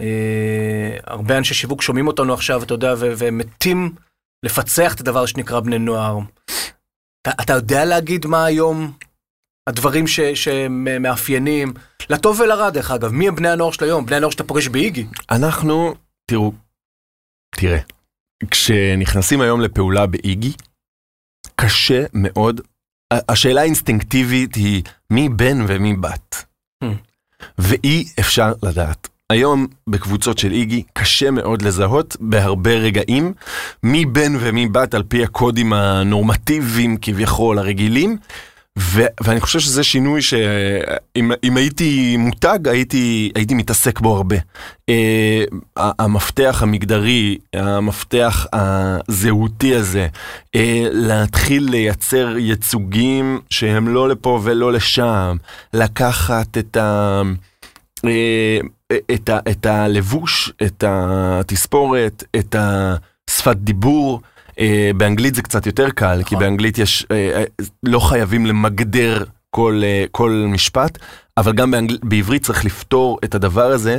אה, 0.00 0.96
הרבה 1.06 1.38
אנשי 1.38 1.54
שיווק 1.54 1.82
שומעים 1.82 2.06
אותנו 2.06 2.34
עכשיו, 2.34 2.62
אתה 2.62 2.74
יודע, 2.74 2.94
ו- 2.98 3.12
והם 3.16 3.38
מתים 3.38 3.94
לפצח 4.44 4.94
את 4.94 5.00
הדבר 5.00 5.26
שנקרא 5.26 5.60
בני 5.60 5.78
נוער. 5.78 6.18
אתה, 7.22 7.30
אתה 7.40 7.52
יודע 7.52 7.84
להגיד 7.84 8.26
מה 8.26 8.44
היום 8.44 8.92
הדברים 9.66 10.06
ש- 10.06 10.20
שמאפיינים, 10.20 11.72
לטוב 12.10 12.40
ולרע 12.40 12.70
דרך 12.70 12.90
אגב, 12.90 13.12
מי 13.12 13.28
הם 13.28 13.34
בני 13.34 13.48
הנוער 13.48 13.70
של 13.70 13.84
היום? 13.84 14.06
בני 14.06 14.16
הנוער 14.16 14.30
שאתה 14.30 14.44
פוגש 14.44 14.68
באיגי. 14.68 15.06
אנחנו, 15.30 15.94
תראו, 16.26 16.52
תראה, 17.56 17.78
כשנכנסים 18.50 19.40
היום 19.40 19.60
לפעולה 19.60 20.06
באיגי, 20.06 20.52
קשה 21.56 22.04
מאוד, 22.14 22.60
השאלה 23.12 23.60
האינסטינקטיבית 23.60 24.54
היא 24.54 24.82
מי 25.10 25.28
בן 25.28 25.64
ומי 25.68 25.96
בת. 25.96 26.44
Hmm. 26.84 26.86
ואי 27.58 28.04
אפשר 28.20 28.52
לדעת. 28.62 29.08
היום 29.30 29.66
בקבוצות 29.88 30.38
של 30.38 30.52
איגי 30.52 30.82
קשה 30.92 31.30
מאוד 31.30 31.62
לזהות 31.62 32.16
בהרבה 32.20 32.74
רגעים 32.74 33.32
מי 33.82 34.06
בן 34.06 34.32
ומי 34.40 34.68
בת 34.68 34.94
על 34.94 35.02
פי 35.02 35.24
הקודים 35.24 35.72
הנורמטיביים 35.72 36.96
כביכול 37.02 37.58
הרגילים. 37.58 38.18
ו- 38.78 39.06
ואני 39.24 39.40
חושב 39.40 39.60
שזה 39.60 39.84
שינוי 39.84 40.22
שאם 40.22 41.32
אם 41.44 41.56
הייתי 41.56 42.16
מותג 42.16 42.68
הייתי, 42.68 43.32
הייתי 43.34 43.54
מתעסק 43.54 44.00
בו 44.00 44.16
הרבה. 44.16 44.36
Uh, 44.90 44.94
המפתח 45.76 46.58
המגדרי, 46.62 47.38
המפתח 47.52 48.46
הזהותי 48.52 49.74
הזה, 49.74 50.08
uh, 50.56 50.58
להתחיל 50.92 51.68
לייצר 51.70 52.38
ייצוגים 52.38 53.40
שהם 53.50 53.88
לא 53.88 54.08
לפה 54.08 54.40
ולא 54.44 54.72
לשם, 54.72 55.36
לקחת 55.74 56.58
את 56.58 56.76
ה... 56.76 57.22
אה, 58.04 58.58
את, 59.14 59.28
ה, 59.28 59.38
את 59.50 59.66
הלבוש, 59.66 60.52
את 60.62 60.84
התספורת, 60.86 62.24
את 62.36 62.56
השפת 62.58 63.56
דיבור. 63.56 64.20
אה, 64.58 64.90
באנגלית 64.96 65.34
זה 65.34 65.42
קצת 65.42 65.66
יותר 65.66 65.90
קל, 65.90 66.16
כי 66.16 66.34
נכון. 66.34 66.38
באנגלית 66.38 66.78
יש, 66.78 67.06
אה, 67.10 67.16
אה, 67.34 67.44
לא 67.82 67.98
חייבים 67.98 68.46
למגדר 68.46 69.24
כל, 69.50 69.82
כל 70.10 70.44
משפט, 70.48 70.98
אבל 71.36 71.52
גם 71.52 71.70
באנגל, 71.70 71.98
בעברית 72.02 72.42
צריך 72.42 72.64
לפתור 72.64 73.18
את 73.24 73.34
הדבר 73.34 73.66
הזה, 73.66 73.98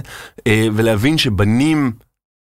ולהבין 0.49 1.17
שבנים 1.17 1.91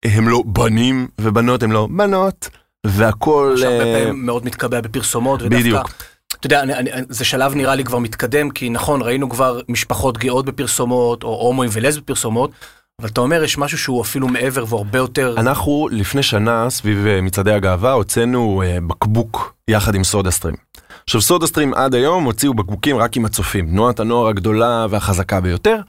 הם 0.05 0.27
לא 0.27 0.43
בנים, 0.45 1.07
ובנות 1.21 1.63
הם 1.63 1.71
לא 1.71 1.87
בנות, 1.91 2.49
והכל... 2.85 3.55
שהרבה 3.57 3.85
אה, 3.85 3.99
פעמים 3.99 4.25
מאוד 4.25 4.45
מתקבע 4.45 4.81
בפרסומות, 4.81 5.41
ודווקא, 5.41 5.59
בדיוק. 5.59 5.91
אתה 6.39 6.45
יודע, 6.45 6.61
אני, 6.61 6.73
אני, 6.73 6.89
זה 7.09 7.25
שלב 7.25 7.55
נראה 7.55 7.75
לי 7.75 7.83
כבר 7.83 7.99
מתקדם, 7.99 8.49
כי 8.49 8.69
נכון, 8.69 9.01
ראינו 9.01 9.29
כבר 9.29 9.59
משפחות 9.69 10.17
גאות 10.17 10.45
בפרסומות, 10.45 11.23
או 11.23 11.29
הומואים 11.29 11.69
ולס 11.73 11.97
בפרסומות, 11.97 12.51
אבל 12.99 13.07
אתה 13.09 13.21
אומר, 13.21 13.43
יש 13.43 13.57
משהו 13.57 13.77
שהוא 13.77 14.01
אפילו 14.01 14.27
מעבר 14.27 14.65
והוא 14.67 14.77
הרבה 14.77 14.97
יותר... 14.97 15.35
אנחנו 15.37 15.87
לפני 15.91 16.23
שנה 16.23 16.69
סביב 16.69 17.05
אה, 17.07 17.21
מצעדי 17.21 17.51
הגאווה 17.51 17.91
הוצאנו 17.91 18.63
אה, 18.65 18.77
בקבוק 18.87 19.53
יחד 19.67 19.95
עם 19.95 20.03
סודה 20.03 20.31
סטרים. 20.31 20.55
עכשיו 21.03 21.21
סודה 21.21 21.47
סטרים 21.47 21.73
עד 21.73 21.95
היום 21.95 22.23
הוציאו 22.23 22.53
בקבוקים 22.53 22.97
רק 22.97 23.17
עם 23.17 23.25
הצופים, 23.25 23.67
תנועת 23.67 23.99
הנוער 23.99 24.27
הגדולה 24.27 24.85
והחזקה 24.89 25.41
ביותר, 25.41 25.81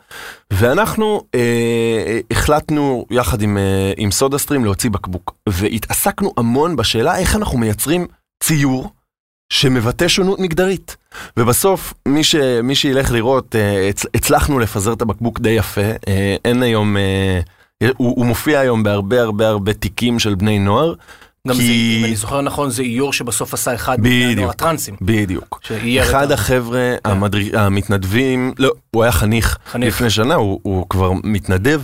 ואנחנו 0.53 1.23
אה, 1.35 2.21
החלטנו 2.31 3.07
יחד 3.11 3.43
עם, 3.43 3.59
אה, 3.59 3.93
עם 3.97 4.11
סודה 4.11 4.39
סטרים 4.39 4.65
להוציא 4.65 4.91
בקבוק, 4.91 5.35
והתעסקנו 5.49 6.33
המון 6.37 6.77
בשאלה 6.77 7.19
איך 7.19 7.37
אנחנו 7.37 7.59
מייצרים 7.59 8.07
ציור 8.43 8.91
שמבטא 9.51 10.09
שונות 10.09 10.39
מגדרית. 10.39 10.97
ובסוף, 11.37 11.95
מי, 12.09 12.25
ש, 12.25 12.35
מי 12.63 12.75
שילך 12.75 13.13
לראות, 13.13 13.57
אה, 13.57 13.89
הצ, 13.89 14.07
הצלחנו 14.15 14.59
לפזר 14.59 14.93
את 14.93 15.03
הבקבוק 15.03 15.41
די 15.41 15.51
יפה. 15.51 15.81
אה, 16.09 16.37
אין 16.45 16.63
היום, 16.63 16.97
אה, 16.97 17.41
הוא, 17.97 18.15
הוא 18.17 18.27
מופיע 18.27 18.61
היום 18.61 18.83
בהרבה 18.83 19.21
הרבה 19.23 19.49
הרבה 19.49 19.73
תיקים 19.73 20.19
של 20.19 20.35
בני 20.35 20.59
נוער. 20.59 20.95
גם 21.49 21.55
כי- 21.55 21.61
זה, 21.67 21.73
אם 21.99 22.05
אני 22.05 22.17
זוכר 22.17 22.41
נכון, 22.41 22.71
זה 22.71 22.83
איור 22.83 23.13
שבסוף 23.13 23.55
עשה 23.55 23.75
אחד 23.75 24.01
מבני. 24.01 24.25
הנוער 24.33 24.51
הטרנסים. 24.51 24.95
בדיוק. 25.01 25.61
את 25.65 25.73
אחד 26.01 26.31
ה- 26.31 26.35
החבר'ה 26.35 26.95
המדר... 27.05 27.39
המתנדבים, 27.61 28.53
לא, 28.59 28.71
הוא 28.91 29.03
היה 29.03 29.13
חניך, 29.13 29.59
חניך. 29.71 29.95
לפני 29.95 30.11
שנה, 30.11 30.35
הוא, 30.35 30.61
הוא 30.63 30.87
כבר 30.91 31.13
מתנדב, 31.25 31.81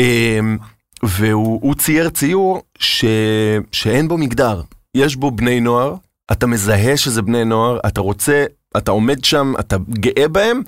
אמ, 0.00 0.58
והוא 1.02 1.58
הוא 1.62 1.74
צייר 1.74 2.08
ציור 2.08 2.62
ש... 2.78 3.04
שאין 3.72 4.08
בו 4.08 4.18
מגדר, 4.18 4.60
יש 4.94 5.16
בו 5.16 5.30
בני 5.30 5.60
נוער, 5.60 5.94
אתה 6.32 6.46
מזהה 6.46 6.96
שזה 6.96 7.22
בני 7.22 7.44
נוער, 7.44 7.78
אתה 7.86 8.00
רוצה, 8.00 8.44
אתה 8.76 8.90
עומד 8.90 9.24
שם, 9.24 9.52
אתה 9.60 9.76
גאה 9.90 10.28
בהם, 10.28 10.62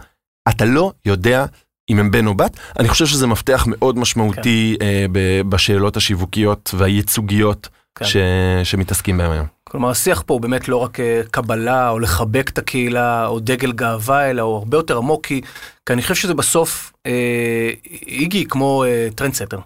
אתה 0.49 0.65
לא 0.65 0.93
יודע 1.07 1.45
אם 1.91 1.99
הם 1.99 2.11
בן 2.11 2.27
או 2.27 2.35
בת, 2.35 2.57
אני 2.79 2.89
חושב 2.89 3.07
שזה 3.07 3.27
מפתח 3.27 3.65
מאוד 3.69 3.99
משמעותי 3.99 4.77
כן. 4.81 4.87
אה, 4.87 5.07
ב- 5.13 5.41
בשאלות 5.49 5.97
השיווקיות 5.97 6.71
והייצוגיות 6.79 7.69
כן. 7.99 8.05
ש- 8.05 8.17
שמתעסקים 8.65 9.19
בהם 9.19 9.31
היום. 9.31 9.47
כלומר, 9.65 9.91
השיח 9.91 10.23
פה 10.27 10.35
הוא 10.35 10.41
באמת 10.41 10.69
לא 10.69 10.77
רק 10.77 11.01
אה, 11.01 11.21
קבלה 11.31 11.91
או 11.91 11.99
לחבק 11.99 12.51
את 12.53 12.59
הקהילה 12.59 13.27
או 13.27 13.41
דגל 13.41 13.73
גאווה, 13.73 14.31
אלא 14.31 14.43
הוא 14.43 14.57
הרבה 14.57 14.77
יותר 14.79 14.97
עמוק, 14.99 15.27
כי, 15.27 15.41
כי 15.87 15.93
אני 15.93 16.03
חושב 16.03 16.15
שזה 16.15 16.35
בסוף, 16.35 16.93
אה, 17.07 17.71
איגי 18.07 18.45
כמו 18.49 18.85
אה, 18.85 19.09
trendsetter. 19.15 19.59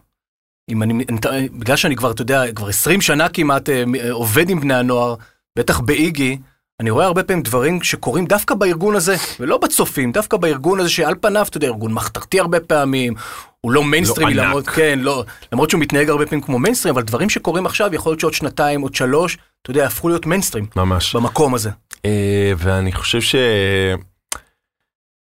אם 0.70 0.82
אני, 0.82 1.04
אני, 1.28 1.48
בגלל 1.48 1.76
שאני 1.76 1.96
כבר, 1.96 2.10
אתה 2.10 2.22
יודע, 2.22 2.52
כבר 2.52 2.68
20 2.68 3.00
שנה 3.00 3.28
כמעט 3.28 3.68
אה, 3.68 3.84
עובד 4.10 4.50
עם 4.50 4.60
בני 4.60 4.74
הנוער, 4.74 5.14
בטח 5.58 5.80
באיגי, 5.80 6.38
אני 6.80 6.90
רואה 6.90 7.06
הרבה 7.06 7.22
פעמים 7.22 7.42
דברים 7.42 7.82
שקורים 7.82 8.26
דווקא 8.26 8.54
בארגון 8.54 8.96
הזה, 8.96 9.16
ולא 9.40 9.58
בצופים, 9.58 10.12
דווקא 10.12 10.36
בארגון 10.36 10.80
הזה 10.80 10.88
שעל 10.88 11.14
פניו, 11.20 11.46
אתה 11.48 11.56
יודע, 11.56 11.66
ארגון 11.66 11.92
מחתרתי 11.92 12.40
הרבה 12.40 12.60
פעמים, 12.60 13.14
הוא 13.60 13.72
לא 13.72 13.84
מיינסטרימי, 13.84 14.34
לא 14.34 14.44
למרות, 14.44 14.68
כן, 14.68 14.98
לא, 15.02 15.24
למרות 15.52 15.70
שהוא 15.70 15.80
מתנהג 15.80 16.08
הרבה 16.08 16.26
פעמים 16.26 16.40
כמו 16.40 16.58
מיינסטרים, 16.58 16.94
אבל 16.94 17.02
דברים 17.02 17.30
שקורים 17.30 17.66
עכשיו, 17.66 17.94
יכול 17.94 18.10
להיות 18.10 18.20
שעוד 18.20 18.34
שנתיים, 18.34 18.80
עוד 18.80 18.94
שלוש, 18.94 19.38
אתה 19.62 19.70
יודע, 19.70 19.86
הפכו 19.86 20.08
להיות 20.08 20.26
מיינסטרים. 20.26 20.66
ממש. 20.76 21.16
במקום 21.16 21.54
הזה. 21.54 21.70
אה, 22.04 22.52
ואני 22.56 22.92
חושב 22.92 23.20
ש... 23.20 23.34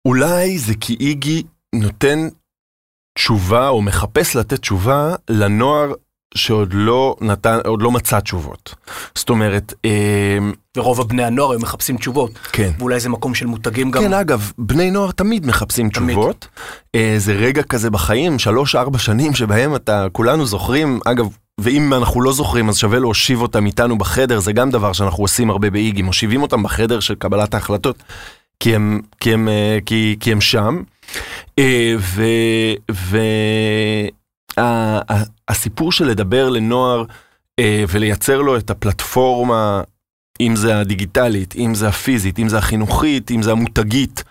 אולי 0.08 0.58
זה 0.58 0.74
כי 0.80 0.98
איגי 1.00 1.44
נותן 1.76 2.28
תשובה, 3.18 3.70
או 3.70 3.82
מחפש 3.82 4.36
לתת 4.36 4.60
תשובה 4.60 5.16
לנוער 5.30 5.94
שעוד 6.36 6.70
לא 6.74 7.16
נתן, 7.22 7.58
עוד 7.66 7.82
לא 7.82 7.92
מצא 7.92 8.20
תשובות. 8.20 8.76
זאת 9.16 9.30
אומרת... 9.30 9.74
אה, 9.86 10.38
ורוב 10.78 11.02
הבני 11.02 11.24
הנוער 11.24 11.54
הם 11.54 11.62
מחפשים 11.62 11.98
תשובות. 11.98 12.32
כן. 12.52 12.72
ואולי 12.80 13.00
זה 13.00 13.10
מקום 13.10 13.36
של 13.36 13.46
מותגים 13.46 13.92
גם. 13.92 14.02
כן, 14.02 14.14
אגב, 14.14 14.52
בני 14.58 14.92
נוער 14.92 15.12
תמיד 15.12 15.46
מחפשים 15.46 15.90
תמיד. 15.90 16.16
תשובות. 16.16 16.48
אה, 16.96 17.16
זה 17.18 17.34
רגע 17.34 17.64
כזה 17.64 17.90
בחיים, 17.90 18.40
שלוש-ארבע 18.40 19.00
שנים 19.00 19.36
שבהם 19.36 19.76
אתה, 19.76 20.08
כולנו 20.12 20.46
זוכרים, 20.46 21.00
אגב, 21.06 21.28
ואם 21.60 21.94
אנחנו 21.94 22.22
לא 22.22 22.34
זוכרים 22.34 22.70
אז 22.70 22.78
שווה 22.78 23.00
להושיב 23.00 23.42
אותם 23.42 23.66
איתנו 23.66 23.98
בחדר, 23.98 24.40
זה 24.40 24.54
גם 24.54 24.70
דבר 24.70 24.94
שאנחנו 24.94 25.24
עושים 25.24 25.50
הרבה 25.50 25.70
באיגי, 25.70 26.02
מושיבים 26.02 26.42
אותם 26.42 26.64
בחדר 26.64 27.00
של 27.00 27.16
קבלת 27.16 27.54
ההחלטות, 27.54 28.04
כי 28.60 28.76
הם, 28.76 29.02
כי 29.20 29.34
הם, 29.34 29.48
אה, 29.48 29.78
כי, 29.86 30.18
כי 30.20 30.32
הם 30.32 30.42
שם. 30.42 30.84
ו... 32.00 32.24
ו... 32.92 33.18
הסיפור 35.48 35.92
של 35.92 36.06
לדבר 36.06 36.50
לנוער 36.50 37.04
אה, 37.60 37.84
ולייצר 37.90 38.42
לו 38.42 38.58
את 38.58 38.70
הפלטפורמה, 38.70 39.82
אם 40.42 40.56
זה 40.56 40.80
הדיגיטלית, 40.80 41.56
אם 41.56 41.76
זה 41.76 41.88
הפיזית, 41.88 42.40
אם 42.40 42.50
זה 42.50 42.58
החינוכית, 42.58 43.32
אם 43.32 43.42
זה 43.42 43.52
המותגית, 43.52 44.24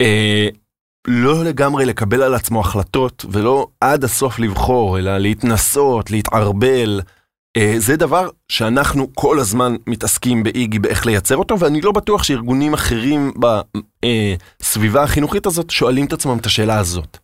אה, 0.00 0.48
לא 1.08 1.44
לגמרי 1.44 1.84
לקבל 1.84 2.22
על 2.22 2.34
עצמו 2.34 2.60
החלטות 2.60 3.24
ולא 3.30 3.66
עד 3.80 4.04
הסוף 4.04 4.38
לבחור, 4.38 4.98
אלא 4.98 5.18
להתנסות, 5.18 6.10
להתערבל. 6.10 7.00
אה, 7.56 7.74
זה 7.78 7.96
דבר 7.96 8.28
שאנחנו 8.48 9.08
כל 9.14 9.38
הזמן 9.38 9.76
מתעסקים 9.86 10.42
באיגי 10.42 10.78
באיך 10.78 11.06
לייצר 11.06 11.36
אותו, 11.36 11.58
ואני 11.58 11.80
לא 11.80 11.92
בטוח 11.92 12.22
שארגונים 12.22 12.74
אחרים 12.74 13.32
בסביבה 14.60 15.02
החינוכית 15.02 15.46
הזאת 15.46 15.70
שואלים 15.70 16.06
את 16.06 16.12
עצמם 16.12 16.38
את 16.38 16.46
השאלה 16.46 16.78
הזאת. 16.78 17.18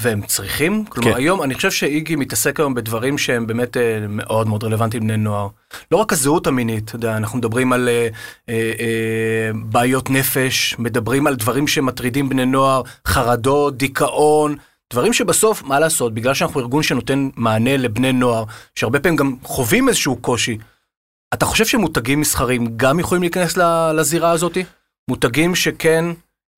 והם 0.00 0.22
צריכים? 0.26 0.84
כלומר, 0.84 1.10
כן. 1.10 1.16
היום, 1.16 1.42
אני 1.42 1.54
חושב 1.54 1.70
שאיגי 1.70 2.16
מתעסק 2.16 2.60
היום 2.60 2.74
בדברים 2.74 3.18
שהם 3.18 3.46
באמת 3.46 3.76
אה, 3.76 4.06
מאוד 4.08 4.48
מאוד 4.48 4.64
רלוונטיים 4.64 5.02
לבני 5.02 5.16
נוער. 5.16 5.48
לא 5.92 5.96
רק 5.96 6.12
הזהות 6.12 6.46
המינית, 6.46 6.84
אתה 6.84 6.96
יודע, 6.96 7.16
אנחנו 7.16 7.38
מדברים 7.38 7.72
על 7.72 7.88
אה, 7.88 8.08
אה, 8.48 8.72
אה, 8.80 9.50
בעיות 9.64 10.10
נפש, 10.10 10.74
מדברים 10.78 11.26
על 11.26 11.36
דברים 11.36 11.66
שמטרידים 11.66 12.28
בני 12.28 12.46
נוער, 12.46 12.82
חרדות, 13.06 13.76
דיכאון, 13.76 14.56
דברים 14.92 15.12
שבסוף, 15.12 15.62
מה 15.62 15.80
לעשות, 15.80 16.14
בגלל 16.14 16.34
שאנחנו 16.34 16.60
ארגון 16.60 16.82
שנותן 16.82 17.28
מענה 17.36 17.76
לבני 17.76 18.12
נוער, 18.12 18.44
שהרבה 18.74 19.00
פעמים 19.00 19.16
גם 19.16 19.36
חווים 19.42 19.88
איזשהו 19.88 20.16
קושי, 20.16 20.58
אתה 21.34 21.44
חושב 21.44 21.66
שמותגים 21.66 22.20
מסחרים 22.20 22.66
גם 22.76 23.00
יכולים 23.00 23.22
להיכנס 23.22 23.56
לזירה 23.94 24.30
הזאת? 24.30 24.58
מותגים 25.08 25.54
שכן 25.54 26.04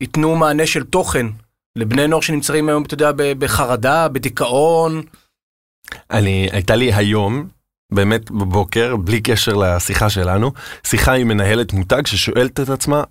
ייתנו 0.00 0.36
מענה 0.36 0.66
של 0.66 0.84
תוכן 0.84 1.26
לבני 1.76 2.08
נוער 2.08 2.20
שנמצאים 2.20 2.68
היום, 2.68 2.82
אתה 2.82 2.94
יודע, 2.94 3.10
בחרדה, 3.16 4.08
בדיכאון. 4.08 5.02
אני, 6.10 6.48
הייתה 6.52 6.76
לי 6.76 6.92
היום, 6.92 7.48
באמת 7.92 8.30
בבוקר, 8.30 8.96
בלי 8.96 9.20
קשר 9.20 9.52
לשיחה 9.54 10.10
שלנו, 10.10 10.52
שיחה 10.86 11.12
עם 11.12 11.28
מנהלת 11.28 11.72
מותג 11.72 12.06
ששואלת 12.06 12.60
את 12.60 12.68
עצמה, 12.68 13.02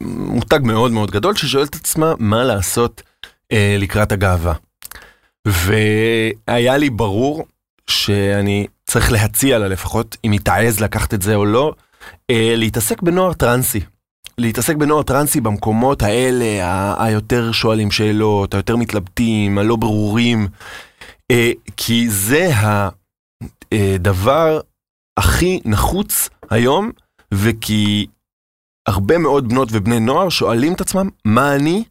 מותג 0.00 0.60
מאוד 0.62 0.92
מאוד 0.92 1.10
גדול, 1.10 1.34
ששואלת 1.36 1.68
את 1.68 1.74
עצמה 1.74 2.14
מה 2.18 2.44
לעשות 2.44 3.02
אה, 3.52 3.76
לקראת 3.78 4.12
הגאווה. 4.12 4.54
והיה 5.48 6.76
לי 6.76 6.90
ברור 6.90 7.46
שאני 7.86 8.66
צריך 8.84 9.12
להציע 9.12 9.58
לה 9.58 9.68
לפחות, 9.68 10.16
אם 10.24 10.32
היא 10.32 10.40
תעז 10.40 10.80
לקחת 10.80 11.14
את 11.14 11.22
זה 11.22 11.34
או 11.34 11.44
לא, 11.44 11.74
אה, 12.30 12.54
להתעסק 12.56 13.02
בנוער 13.02 13.32
טרנסי. 13.32 13.80
להתעסק 14.38 14.76
בנוער 14.76 15.02
טרנסי 15.02 15.40
במקומות 15.40 16.02
האלה, 16.02 16.94
היותר 17.04 17.52
שואלים 17.52 17.90
שאלות, 17.90 18.54
היותר 18.54 18.76
מתלבטים, 18.76 19.58
הלא 19.58 19.76
ברורים, 19.76 20.48
אה, 21.30 21.50
כי 21.76 22.10
זה 22.10 22.50
הדבר 23.72 24.60
הכי 25.18 25.60
נחוץ 25.64 26.28
היום, 26.50 26.90
וכי 27.34 28.06
הרבה 28.88 29.18
מאוד 29.18 29.48
בנות 29.48 29.68
ובני 29.72 30.00
נוער 30.00 30.28
שואלים 30.28 30.74
את 30.74 30.80
עצמם, 30.80 31.08
מה 31.24 31.54
אני? 31.54 31.84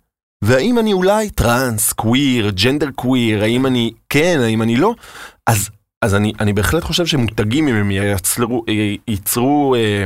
והאם 0.43 0.79
אני 0.79 0.93
אולי 0.93 1.29
טרנס, 1.29 1.93
קוויר, 1.93 2.49
ג'נדר 2.49 2.91
קוויר, 2.91 3.43
האם 3.43 3.65
אני 3.65 3.91
כן, 4.09 4.39
האם 4.43 4.61
אני 4.61 4.77
לא? 4.77 4.93
אז, 5.47 5.69
אז 6.01 6.15
אני, 6.15 6.33
אני 6.39 6.53
בהחלט 6.53 6.83
חושב 6.83 7.05
שמותגים, 7.05 7.67
אם 7.67 7.75
הם 7.75 7.91
ייצרו, 7.91 8.65
ייצרו 9.07 9.75
אה, 9.75 10.03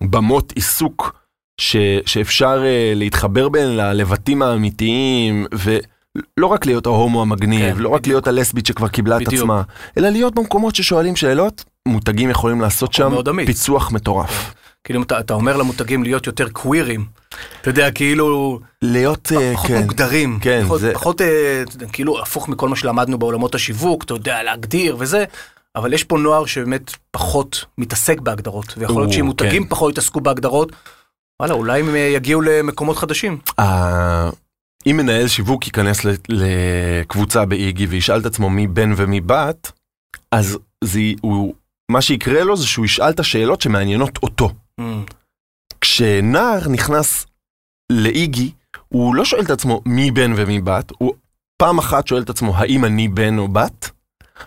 במות 0.00 0.52
עיסוק 0.52 1.21
ש, 1.62 1.76
שאפשר 2.06 2.62
uh, 2.62 2.96
להתחבר 2.96 3.48
בין 3.48 3.76
ללבטים 3.76 4.42
האמיתיים, 4.42 5.46
ולא 5.52 6.46
רק 6.46 6.66
להיות 6.66 6.86
ההומו 6.86 7.22
המגניב, 7.22 7.74
כן, 7.74 7.82
לא 7.82 7.88
רק 7.88 8.06
להיות 8.06 8.26
הלסבית 8.26 8.66
שכבר 8.66 8.88
קיבלה 8.88 9.16
בדיוק. 9.16 9.34
את 9.34 9.38
עצמה, 9.38 9.62
אלא 9.98 10.08
להיות 10.08 10.34
במקומות 10.34 10.74
ששואלים 10.74 11.16
שאלות, 11.16 11.64
מותגים 11.88 12.30
יכולים 12.30 12.60
לעשות 12.60 12.92
שם 12.92 13.12
פיצוח 13.46 13.92
מטורף. 13.92 14.30
כן. 14.30 14.58
כאילו 14.84 15.02
אתה, 15.02 15.20
אתה 15.20 15.34
אומר 15.34 15.56
למותגים 15.56 16.02
להיות 16.02 16.26
יותר 16.26 16.48
קווירים, 16.48 17.04
אתה 17.60 17.70
יודע, 17.70 17.90
כאילו... 17.90 18.60
להיות, 18.82 19.32
אה, 19.36 19.52
פחות 19.54 19.70
כן. 19.70 19.80
מוגדרים, 19.80 20.38
כן, 20.40 20.62
פחות, 20.64 20.80
זה... 20.80 20.92
פחות 20.94 21.20
אה, 21.20 21.62
כאילו 21.92 22.22
הפוך 22.22 22.48
מכל 22.48 22.68
מה 22.68 22.76
שלמדנו 22.76 23.18
בעולמות 23.18 23.54
השיווק, 23.54 24.04
אתה 24.04 24.14
יודע, 24.14 24.42
להגדיר 24.42 24.96
וזה, 24.98 25.24
אבל 25.76 25.92
יש 25.92 26.04
פה 26.04 26.18
נוער 26.18 26.46
שבאמת 26.46 26.94
פחות 27.10 27.64
מתעסק 27.78 28.20
בהגדרות, 28.20 28.74
ויכול 28.78 29.02
להיות 29.02 29.12
שאם 29.12 29.24
מותגים 29.24 29.62
כן. 29.62 29.68
פחות 29.68 29.92
יתעסקו 29.92 30.20
בהגדרות, 30.20 30.72
וואלה, 31.42 31.54
אולי 31.54 31.80
הם 31.80 31.96
יגיעו 31.96 32.40
למקומות 32.40 32.96
חדשים. 32.96 33.38
אם 34.86 34.96
מנהל 34.96 35.28
שיווק 35.28 35.66
ייכנס 35.66 36.00
לקבוצה 36.28 37.44
באיגי 37.44 37.86
וישאל 37.86 38.20
את 38.20 38.26
עצמו 38.26 38.50
מי 38.50 38.66
בן 38.66 38.92
ומי 38.96 39.20
בת, 39.20 39.72
אז 40.32 40.58
זה, 40.84 41.00
הוא, 41.20 41.54
מה 41.90 42.02
שיקרה 42.02 42.44
לו 42.44 42.56
זה 42.56 42.66
שהוא 42.66 42.84
ישאל 42.84 43.10
את 43.10 43.20
השאלות 43.20 43.60
שמעניינות 43.60 44.18
אותו. 44.22 44.50
Mm. 44.80 44.84
כשנער 45.80 46.68
נכנס 46.68 47.26
לאיגי, 47.92 48.50
הוא 48.88 49.14
לא 49.14 49.24
שואל 49.24 49.44
את 49.44 49.50
עצמו 49.50 49.82
מי 49.86 50.10
בן 50.10 50.32
ומי 50.36 50.60
בת, 50.60 50.92
הוא 50.98 51.14
פעם 51.56 51.78
אחת 51.78 52.06
שואל 52.06 52.22
את 52.22 52.30
עצמו 52.30 52.56
האם 52.56 52.84
אני 52.84 53.08
בן 53.08 53.38
או 53.38 53.48
בת, 53.48 53.90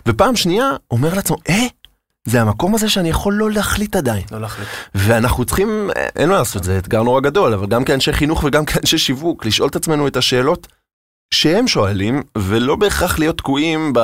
ופעם 0.08 0.36
שנייה 0.36 0.70
אומר 0.90 1.14
לעצמו, 1.14 1.36
אה, 1.48 1.66
זה 2.26 2.40
המקום 2.40 2.74
הזה 2.74 2.88
שאני 2.88 3.08
יכול 3.08 3.34
לא 3.34 3.50
להחליט 3.50 3.96
עדיין. 3.96 4.22
לא 4.32 4.40
להחליט. 4.40 4.68
ואנחנו 4.94 5.44
צריכים, 5.44 5.90
אין 6.16 6.28
מה 6.28 6.38
לעשות, 6.38 6.64
זה 6.64 6.78
אתגר 6.78 7.02
נורא 7.02 7.20
גדול, 7.20 7.54
אבל 7.54 7.66
גם 7.66 7.84
כאנשי 7.84 8.12
חינוך 8.12 8.44
וגם 8.44 8.64
כאנשי 8.64 8.98
שיווק, 8.98 9.46
לשאול 9.46 9.68
את 9.68 9.76
עצמנו 9.76 10.08
את 10.08 10.16
השאלות 10.16 10.66
שהם 11.34 11.68
שואלים, 11.68 12.22
ולא 12.38 12.76
בהכרח 12.76 13.18
להיות 13.18 13.38
תקועים 13.38 13.92
ב, 13.92 13.98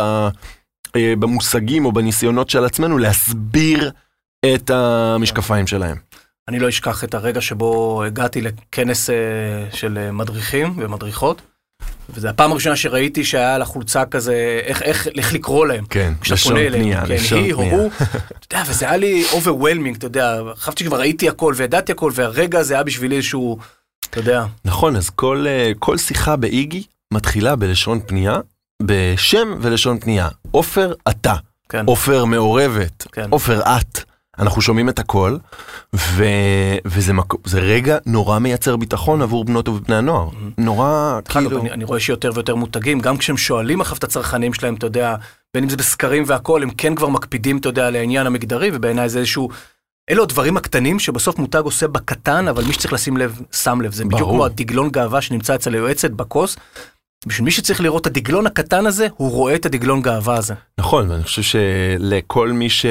אה, 0.96 1.14
במושגים 1.18 1.84
או 1.84 1.92
בניסיונות 1.92 2.50
של 2.50 2.64
עצמנו 2.64 2.98
להסביר 2.98 3.90
את 4.54 4.70
המשקפיים 4.70 5.66
שלהם. 5.66 5.96
אני 6.48 6.58
לא 6.58 6.68
אשכח 6.68 7.04
את 7.04 7.14
הרגע 7.14 7.40
שבו 7.40 8.02
הגעתי 8.04 8.40
לכנס 8.40 9.10
אה, 9.10 9.14
של 9.72 10.10
מדריכים 10.10 10.74
ומדריכות. 10.76 11.42
וזו 12.14 12.28
הפעם 12.28 12.52
הראשונה 12.52 12.76
שראיתי 12.76 13.24
שהיה 13.24 13.54
על 13.54 13.62
החולצה 13.62 14.04
כזה, 14.04 14.60
איך, 14.64 14.82
איך, 14.82 15.08
איך 15.18 15.32
לקרוא 15.32 15.66
להם. 15.66 15.84
כן, 15.90 16.12
לשון 16.30 16.56
פנייה, 16.70 17.06
כן, 17.06 17.14
לשון 17.14 17.38
היא 17.38 17.54
פנייה. 17.54 17.74
או 17.74 17.78
הוא, 17.80 17.90
אתה 18.46 18.56
יודע, 18.56 18.70
וזה 18.70 18.86
היה 18.88 18.96
לי 18.96 19.24
overwhelming, 19.32 19.96
אתה 19.98 20.06
יודע, 20.06 20.40
חשבתי 20.56 20.84
שכבר 20.84 20.98
ראיתי 20.98 21.28
הכל 21.28 21.54
וידעתי 21.56 21.92
הכל, 21.92 22.12
והרגע 22.14 22.58
הזה 22.58 22.74
היה 22.74 22.82
בשבילי 22.82 23.16
איזשהו, 23.16 23.58
אתה 24.10 24.20
יודע. 24.20 24.44
נכון, 24.64 24.96
אז 24.96 25.10
כל, 25.10 25.44
אה, 25.48 25.72
כל 25.78 25.98
שיחה 25.98 26.36
באיגי 26.36 26.82
מתחילה 27.12 27.56
בלשון 27.56 28.00
פנייה, 28.06 28.38
בשם 28.82 29.54
ולשון 29.60 29.98
פנייה. 29.98 30.28
עופר, 30.50 30.92
אתה. 31.08 31.34
כן. 31.68 31.84
עופר 31.86 32.24
מעורבת. 32.24 33.06
כן. 33.12 33.26
עופר, 33.30 33.60
את. 33.60 34.11
אנחנו 34.38 34.62
שומעים 34.62 34.88
את 34.88 34.98
הכל, 34.98 35.36
ו, 35.96 36.24
וזה 36.84 37.12
מק... 37.12 37.34
רגע 37.54 37.98
נורא 38.06 38.38
מייצר 38.38 38.76
ביטחון 38.76 39.22
עבור 39.22 39.44
בנות 39.44 39.68
ובני 39.68 39.96
הנוער. 39.96 40.28
נורא, 40.58 41.18
דרך 41.24 41.36
אגב, 41.36 41.48
כאילו... 41.48 41.60
אני, 41.60 41.70
אני 41.70 41.84
רואה 41.84 42.00
שיותר 42.00 42.30
ויותר 42.34 42.54
מותגים, 42.54 43.00
גם 43.00 43.16
כשהם 43.16 43.36
שואלים 43.36 43.80
אחריו 43.80 43.98
את 43.98 44.04
הצרכנים 44.04 44.54
שלהם, 44.54 44.74
אתה 44.74 44.86
יודע, 44.86 45.16
בין 45.54 45.64
אם 45.64 45.70
זה 45.70 45.76
בסקרים 45.76 46.24
והכל, 46.26 46.62
הם 46.62 46.70
כן 46.70 46.94
כבר 46.94 47.08
מקפידים, 47.08 47.56
אתה 47.56 47.68
יודע, 47.68 47.86
על 47.86 47.96
העניין 47.96 48.26
המגדרי, 48.26 48.70
ובעיניי 48.72 49.08
זה 49.08 49.18
איזשהו... 49.18 49.48
אלו 50.10 50.22
הדברים 50.22 50.56
הקטנים 50.56 50.98
שבסוף 50.98 51.38
מותג 51.38 51.62
עושה 51.64 51.88
בקטן, 51.88 52.48
אבל 52.48 52.64
מי 52.64 52.72
שצריך 52.72 52.92
לשים 52.92 53.16
לב, 53.16 53.40
שם 53.52 53.80
לב. 53.80 53.92
זה 53.92 54.04
בדיוק 54.04 54.20
ברור. 54.20 54.34
כמו 54.34 54.44
הדגלון 54.44 54.90
גאווה 54.90 55.20
שנמצא 55.20 55.54
אצל 55.54 55.74
היועצת 55.74 56.10
בכוס. 56.10 56.56
בשביל 57.26 57.44
מי 57.44 57.50
שצריך 57.50 57.80
לראות 57.80 58.02
את 58.02 58.06
הדגלון 58.06 58.46
הקטן 58.46 58.86
הזה, 58.86 59.08
הוא 59.16 59.30
רואה 59.30 59.54
את 59.54 59.66
הדגלון 59.66 60.02
גאווה 60.02 60.36
הזה. 60.36 60.54
נכון, 60.78 61.10
ואני 61.10 61.22
חושב 61.22 61.42
שלכל 61.42 62.52
מי 62.52 62.70
ש... 62.70 62.86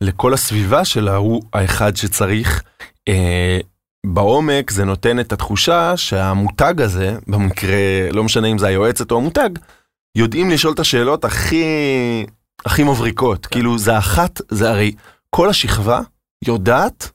לכל 0.00 0.34
הסביבה 0.34 0.84
שלה 0.84 1.16
הוא 1.16 1.42
האחד 1.52 1.96
שצריך. 1.96 2.62
אה, 3.08 3.58
בעומק 4.06 4.70
זה 4.70 4.84
נותן 4.84 5.20
את 5.20 5.32
התחושה 5.32 5.96
שהמותג 5.96 6.80
הזה, 6.80 7.16
במקרה, 7.26 8.10
לא 8.12 8.24
משנה 8.24 8.48
אם 8.48 8.58
זה 8.58 8.66
היועצת 8.66 9.10
או 9.10 9.16
המותג, 9.16 9.50
יודעים 10.18 10.50
לשאול 10.50 10.74
את 10.74 10.78
השאלות 10.78 11.24
הכי, 11.24 11.64
הכי 12.66 12.82
מבריקות. 12.82 13.46
כאילו 13.46 13.78
זה 13.78 13.98
אחת, 13.98 14.40
זה 14.48 14.70
הרי 14.70 14.92
כל 15.30 15.48
השכבה 15.48 16.00
יודעת 16.44 17.10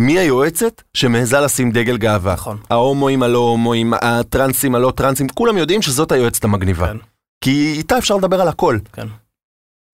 מי 0.00 0.18
היועצת 0.18 0.82
שמעיזה 0.94 1.40
לשים 1.40 1.70
דגל 1.70 1.96
גאווה. 1.96 2.32
נכון. 2.32 2.58
ההומואים, 2.70 3.22
הלא 3.22 3.38
הומואים, 3.38 3.94
הטרנסים, 4.02 4.74
הלא 4.74 4.92
טרנסים, 4.96 5.28
כולם 5.28 5.58
יודעים 5.58 5.82
שזאת 5.82 6.12
היועצת 6.12 6.44
המגניבה. 6.44 6.86
כן. 6.86 6.96
כי 7.44 7.72
איתה 7.76 7.98
אפשר 7.98 8.16
לדבר 8.16 8.40
על 8.40 8.48
הכל. 8.48 8.78
כן. 8.92 9.06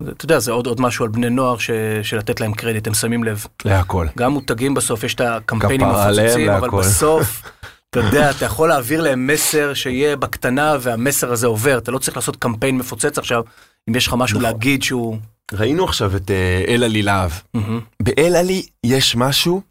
אתה 0.03 0.25
יודע, 0.25 0.39
זה 0.39 0.53
עוד, 0.53 0.67
עוד 0.67 0.81
משהו 0.81 1.05
על 1.05 1.11
בני 1.11 1.31
נוער 1.31 1.59
ש, 1.59 1.71
שלתת 2.03 2.41
להם 2.41 2.55
קרדיט, 2.55 2.87
הם 2.87 2.95
שמים 2.95 3.25
לב. 3.25 3.47
להכל. 3.65 4.07
גם 4.19 4.33
מותגים 4.33 4.75
בסוף, 4.75 5.05
יש 5.05 5.15
את 5.15 5.21
הקמפיינים 5.21 5.87
המפוצצים, 5.89 6.51
אבל. 6.51 6.69
בסוף, 6.71 7.43
אתה 7.91 8.01
יודע, 8.01 8.31
אתה 8.31 8.45
יכול 8.45 8.69
להעביר 8.69 9.01
להם 9.01 9.27
מסר 9.27 9.75
שיהיה 9.75 10.17
בקטנה 10.17 10.77
והמסר 10.81 11.33
הזה 11.33 11.47
עובר. 11.47 11.79
אתה 11.79 11.91
לא 11.91 11.99
צריך 11.99 12.17
לעשות 12.17 12.37
קמפיין 12.37 12.79
מפוצץ 12.79 13.19
עכשיו, 13.19 13.43
אם 13.89 13.95
יש 13.95 14.07
לך 14.07 14.15
משהו 14.19 14.39
נכון. 14.39 14.53
להגיד 14.53 14.83
שהוא... 14.83 15.17
ראינו 15.53 15.85
עכשיו 15.85 16.17
את 16.17 16.31
אה, 16.31 16.65
אלעלי 16.69 17.03
להב. 17.03 17.31
באלעלי 18.03 18.67
יש 18.85 19.17
משהו 19.17 19.63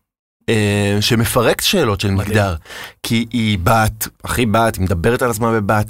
אה, 0.49 0.97
שמפרק 1.01 1.61
שאלות 1.61 2.01
של. 2.01 2.11
מגדר. 2.11 2.55
כי 3.03 3.25
היא 3.31 3.57
בת, 3.63 4.07
הכי 4.23 4.45
בת, 4.45 4.75
היא 4.75 4.83
מדברת 4.83 5.21
על 5.21 5.29
עצמה 5.29 5.51
בבת, 5.51 5.85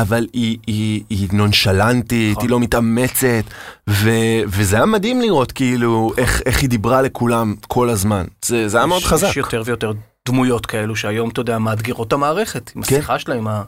אבל 0.00 0.26
היא, 0.32 0.58
היא, 0.66 1.02
היא 1.10 1.28
נונשלנטית, 1.32 2.30
נכון. 2.32 2.42
היא 2.44 2.50
לא 2.50 2.60
מתאמצת, 2.60 3.44
ו, 3.90 4.10
וזה 4.46 4.76
היה 4.76 4.86
מדהים 4.86 5.20
לראות 5.20 5.52
כאילו 5.52 6.12
איך, 6.16 6.42
איך 6.46 6.60
היא 6.62 6.68
דיברה 6.70 7.02
לכולם 7.02 7.54
כל 7.68 7.88
הזמן. 7.90 8.24
זה, 8.44 8.68
זה 8.68 8.76
היה 8.76 8.86
מאוד 8.86 9.00
יש- 9.02 9.06
חזק. 9.06 9.28
יש 9.30 9.36
יותר 9.36 9.62
ויותר 9.64 9.92
דמויות 10.28 10.66
כאלו 10.66 10.96
שהיום, 10.96 11.28
אתה 11.28 11.40
יודע, 11.40 11.58
מאתגרות 11.58 12.08
את 12.08 12.12
המערכת, 12.12 12.70
עם 12.76 12.82
כן. 12.82 12.94
השיחה 12.96 13.18
שלהם. 13.18 13.48
ה- 13.48 13.62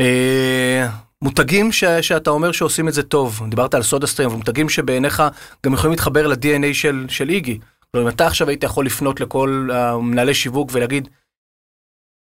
אה, 0.00 0.86
מותגים 1.22 1.72
ש, 1.72 1.84
שאתה 1.84 2.30
אומר 2.30 2.52
שעושים 2.52 2.88
את 2.88 2.94
זה 2.94 3.02
טוב, 3.02 3.40
דיברת 3.48 3.74
על 3.74 3.82
סודה 3.82 4.06
סטרים, 4.06 4.28
אבל 4.28 4.36
מותגים 4.38 4.68
שבעיניך 4.68 5.22
גם 5.66 5.72
יכולים 5.72 5.90
להתחבר 5.92 6.26
ל-DNA 6.26 6.66
של, 6.74 7.04
של 7.08 7.28
איגי. 7.28 7.58
כלומר, 7.92 8.08
אם 8.08 8.14
אתה 8.14 8.26
עכשיו 8.26 8.48
היית 8.48 8.62
יכול 8.62 8.86
לפנות 8.86 9.20
לכל 9.20 9.68
המנהלי 9.72 10.34
שיווק 10.34 10.70
ולהגיד, 10.72 11.08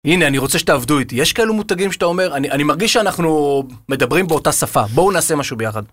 הנה, 0.05 0.27
אני 0.27 0.37
רוצה 0.37 0.59
שתעבדו 0.59 0.99
איתי. 0.99 1.15
יש 1.15 1.33
כאלו 1.33 1.53
מותגים 1.53 1.91
שאתה 1.91 2.05
אומר, 2.05 2.35
אני, 2.35 2.51
אני 2.51 2.63
מרגיש 2.63 2.93
שאנחנו 2.93 3.63
מדברים 3.89 4.27
באותה 4.27 4.51
שפה, 4.51 4.83
בואו 4.93 5.11
נעשה 5.11 5.35
משהו 5.35 5.57
ביחד. 5.57 5.83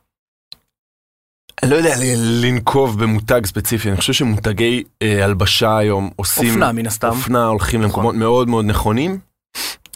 אני 1.63 1.71
לא 1.71 1.77
יודע 1.77 1.95
לנקוב 2.43 3.03
במותג 3.03 3.47
ספציפי, 3.47 3.89
אני 3.89 3.97
חושב 3.97 4.13
שמותגי 4.13 4.83
אה, 5.03 5.25
הלבשה 5.25 5.79
היום 5.79 6.11
עושים... 6.17 6.49
אופנה, 6.49 6.73
מן 6.73 6.87
הסתם. 6.87 7.09
אופנה 7.09 7.47
הולכים 7.47 7.81
נכון. 7.81 7.91
למקומות 7.91 8.15
מאוד 8.15 8.49
מאוד 8.49 8.65
נכונים. 8.65 9.19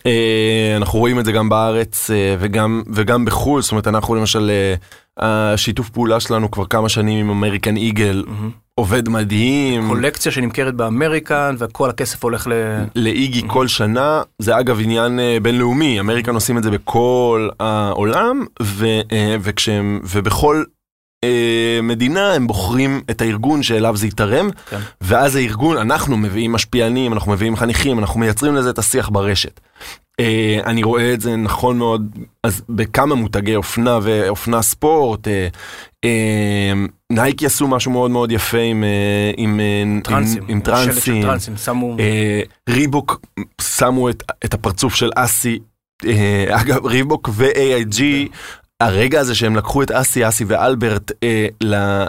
אה, 0.06 0.76
אנחנו 0.76 0.98
רואים 0.98 1.18
את 1.18 1.24
זה 1.24 1.32
גם 1.32 1.48
בארץ 1.48 2.10
אה, 2.10 2.36
וגם, 2.38 2.82
וגם 2.92 3.24
בחו"ל, 3.24 3.62
זאת 3.62 3.72
אומרת 3.72 3.88
אנחנו 3.88 4.14
למשל, 4.14 4.50
אה, 4.50 4.74
השיתוף 5.52 5.88
פעולה 5.88 6.20
שלנו 6.20 6.50
כבר 6.50 6.66
כמה 6.66 6.88
שנים 6.88 7.18
עם 7.18 7.30
אמריקן 7.30 7.76
איגל 7.76 8.24
מהמם. 8.26 8.50
עובד 8.74 9.08
מדהים. 9.08 9.88
קולקציה 9.88 10.32
שנמכרת 10.32 10.74
באמריקן, 10.74 11.54
וכל 11.58 11.90
הכסף 11.90 12.24
הולך 12.24 12.46
ל... 12.46 12.52
לאיגי 12.96 13.42
כל 13.46 13.66
שנה, 13.68 14.22
זה 14.38 14.58
אגב 14.58 14.80
עניין 14.80 15.20
בינלאומי, 15.42 16.00
אמריקן 16.00 16.34
עושים 16.34 16.58
את 16.58 16.62
זה 16.62 16.70
בכל 16.70 17.48
העולם, 17.60 18.44
ו, 18.62 18.86
וכשהם, 19.40 20.00
ובכל 20.04 20.64
מדינה 21.82 22.32
הם 22.32 22.46
בוחרים 22.46 23.02
את 23.10 23.20
הארגון 23.20 23.62
שאליו 23.62 23.96
זה 23.96 24.06
יתרם, 24.06 24.50
כן. 24.70 24.78
ואז 25.00 25.36
הארגון, 25.36 25.76
אנחנו 25.76 26.16
מביאים 26.16 26.52
משפיענים, 26.52 27.12
אנחנו 27.12 27.32
מביאים 27.32 27.56
חניכים, 27.56 27.98
אנחנו 27.98 28.20
מייצרים 28.20 28.54
לזה 28.54 28.70
את 28.70 28.78
השיח 28.78 29.08
ברשת. 29.08 29.60
אה, 30.20 30.60
אני 30.66 30.82
רואה 30.82 31.14
את 31.14 31.20
זה 31.20 31.36
נכון 31.36 31.78
מאוד, 31.78 32.18
אז 32.42 32.62
בכמה 32.68 33.14
מותגי 33.14 33.56
אופנה 33.56 33.98
ואופנה 34.02 34.62
ספורט, 34.62 35.28
אה, 35.28 35.48
אה, 36.04 36.72
נייקי 37.12 37.46
עשו 37.46 37.68
משהו 37.68 37.90
מאוד 37.90 38.10
מאוד 38.10 38.32
יפה 38.32 38.58
עם, 38.58 38.84
אה, 38.84 39.30
עם, 39.36 39.60
אה, 39.60 40.00
טרנסים. 40.02 40.42
עם, 40.42 40.50
עם 40.50 40.60
טרנסים. 40.60 41.22
טרנסים, 41.22 41.56
שמו... 41.56 41.96
אה, 42.00 42.40
ריבוק 42.68 43.20
שמו 43.60 44.10
את, 44.10 44.22
את 44.44 44.54
הפרצוף 44.54 44.94
של 44.94 45.10
אסי, 45.14 45.58
אה, 46.06 46.44
אגב 46.60 46.86
ריבוק 46.86 47.28
ו-AIG, 47.32 48.02
הרגע 48.80 49.20
הזה 49.20 49.34
שהם 49.34 49.56
לקחו 49.56 49.82
את 49.82 49.90
אסי, 49.90 50.28
אסי 50.28 50.44
ואלברט 50.44 51.12
אה, 51.22 51.46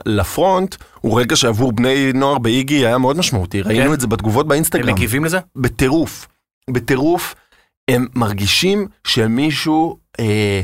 לפרונט, 0.05 0.75
הוא 1.01 1.19
רגע 1.19 1.35
שעבור 1.35 1.71
בני 1.71 2.13
נוער 2.13 2.37
באיגי 2.37 2.85
היה 2.85 2.97
מאוד 2.97 3.17
משמעותי, 3.17 3.61
ראינו 3.61 3.93
את 3.93 4.01
זה 4.01 4.07
בתגובות 4.07 4.45
הם 4.45 4.49
באינסטגרם, 4.49 4.93
מגיבים 4.93 5.25
לזה? 5.25 5.39
בטירוף, 5.55 6.27
בטירוף, 6.69 7.35
הם 7.91 8.07
מרגישים 8.15 8.87
שמישהו 9.07 9.97
אה, 10.19 10.61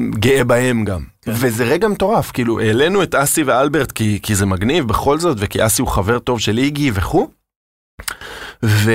גאה 0.00 0.44
בהם 0.44 0.84
גם, 0.84 1.04
כן. 1.22 1.32
וזה 1.34 1.64
רגע 1.64 1.88
מטורף, 1.88 2.30
כאילו 2.30 2.60
העלינו 2.60 3.02
את 3.02 3.14
אסי 3.14 3.42
ואלברט 3.42 3.92
כי, 3.92 4.18
כי 4.22 4.34
זה 4.34 4.46
מגניב 4.46 4.88
בכל 4.88 5.18
זאת, 5.18 5.36
וכי 5.40 5.66
אסי 5.66 5.82
הוא 5.82 5.88
חבר 5.88 6.18
טוב 6.18 6.40
של 6.40 6.58
איגי 6.58 6.90
וכו'. 6.94 7.28
ו... 8.62 8.92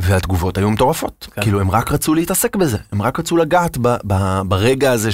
והתגובות 0.00 0.58
היו 0.58 0.70
מטורפות, 0.70 1.28
כן. 1.30 1.42
כאילו 1.42 1.60
הם 1.60 1.70
רק 1.70 1.92
רצו 1.92 2.14
להתעסק 2.14 2.56
בזה, 2.56 2.78
הם 2.92 3.02
רק 3.02 3.18
רצו 3.18 3.36
לגעת 3.36 3.78
ב... 3.82 3.96
ב... 4.06 4.40
ברגע 4.48 4.92
הזה 4.92 5.12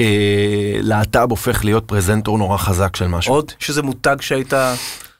שלהט"ב 0.00 1.30
הופך 1.30 1.64
להיות 1.64 1.84
פרזנטור 1.86 2.38
נורא 2.38 2.56
חזק 2.56 2.96
של 2.96 3.06
משהו. 3.06 3.34
עוד 3.34 3.52
שזה 3.58 3.82
מותג 3.82 4.16
שהיית... 4.20 4.54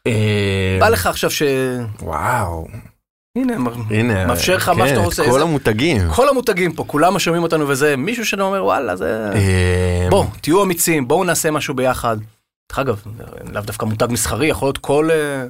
אה, 0.06 0.76
בא 0.80 0.88
לך 0.88 1.06
עכשיו 1.06 1.30
ש... 1.30 1.42
וואו, 2.00 2.68
הנה, 3.38 3.54
הנה, 3.90 4.26
מאפשר 4.26 4.56
לך 4.56 4.68
מה 4.68 4.84
כן, 4.84 4.88
שאתה 4.88 5.00
את 5.00 5.04
רוצה. 5.04 5.22
כל 5.22 5.28
איזה- 5.28 5.42
המותגים. 5.42 6.08
כל 6.14 6.28
המותגים 6.28 6.72
פה, 6.72 6.84
כולם 6.87 7.18
שומעים 7.18 7.42
אותנו 7.42 7.68
וזה, 7.68 7.96
מישהו 7.96 8.26
שאתה 8.26 8.42
אומר 8.42 8.64
וואלה 8.64 8.96
זה... 8.96 9.30
אה, 9.34 10.06
בוא, 10.10 10.24
תהיו 10.40 10.62
אמיצים, 10.62 11.08
בואו 11.08 11.24
נעשה 11.24 11.50
משהו 11.50 11.74
ביחד. 11.74 12.16
דרך 12.70 12.78
אגב, 12.78 13.02
לאו 13.52 13.62
דווקא 13.62 13.84
מותג 13.84 14.06
מסחרי, 14.10 14.46
יכול 14.46 14.66
להיות 14.66 14.78
כל... 14.78 15.08
אה, 15.12 15.44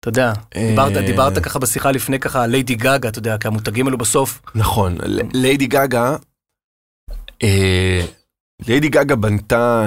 אתה 0.00 0.08
יודע, 0.08 0.32
אה, 0.56 0.68
דיברת, 0.68 0.92
דיברת 0.92 1.38
ככה 1.38 1.58
בשיחה 1.58 1.90
לפני 1.90 2.18
ככה, 2.18 2.46
ליידי 2.46 2.74
גאגה, 2.74 3.08
אתה 3.08 3.18
יודע, 3.18 3.38
כי 3.38 3.48
המותגים 3.48 3.86
האלו 3.86 3.98
בסוף, 3.98 4.40
נכון, 4.54 4.98
ליידי 5.34 5.66
גאגה, 5.66 6.16
אה, 7.42 8.00
ליידי 8.66 8.88
גאגה 8.88 9.16
בנתה, 9.16 9.84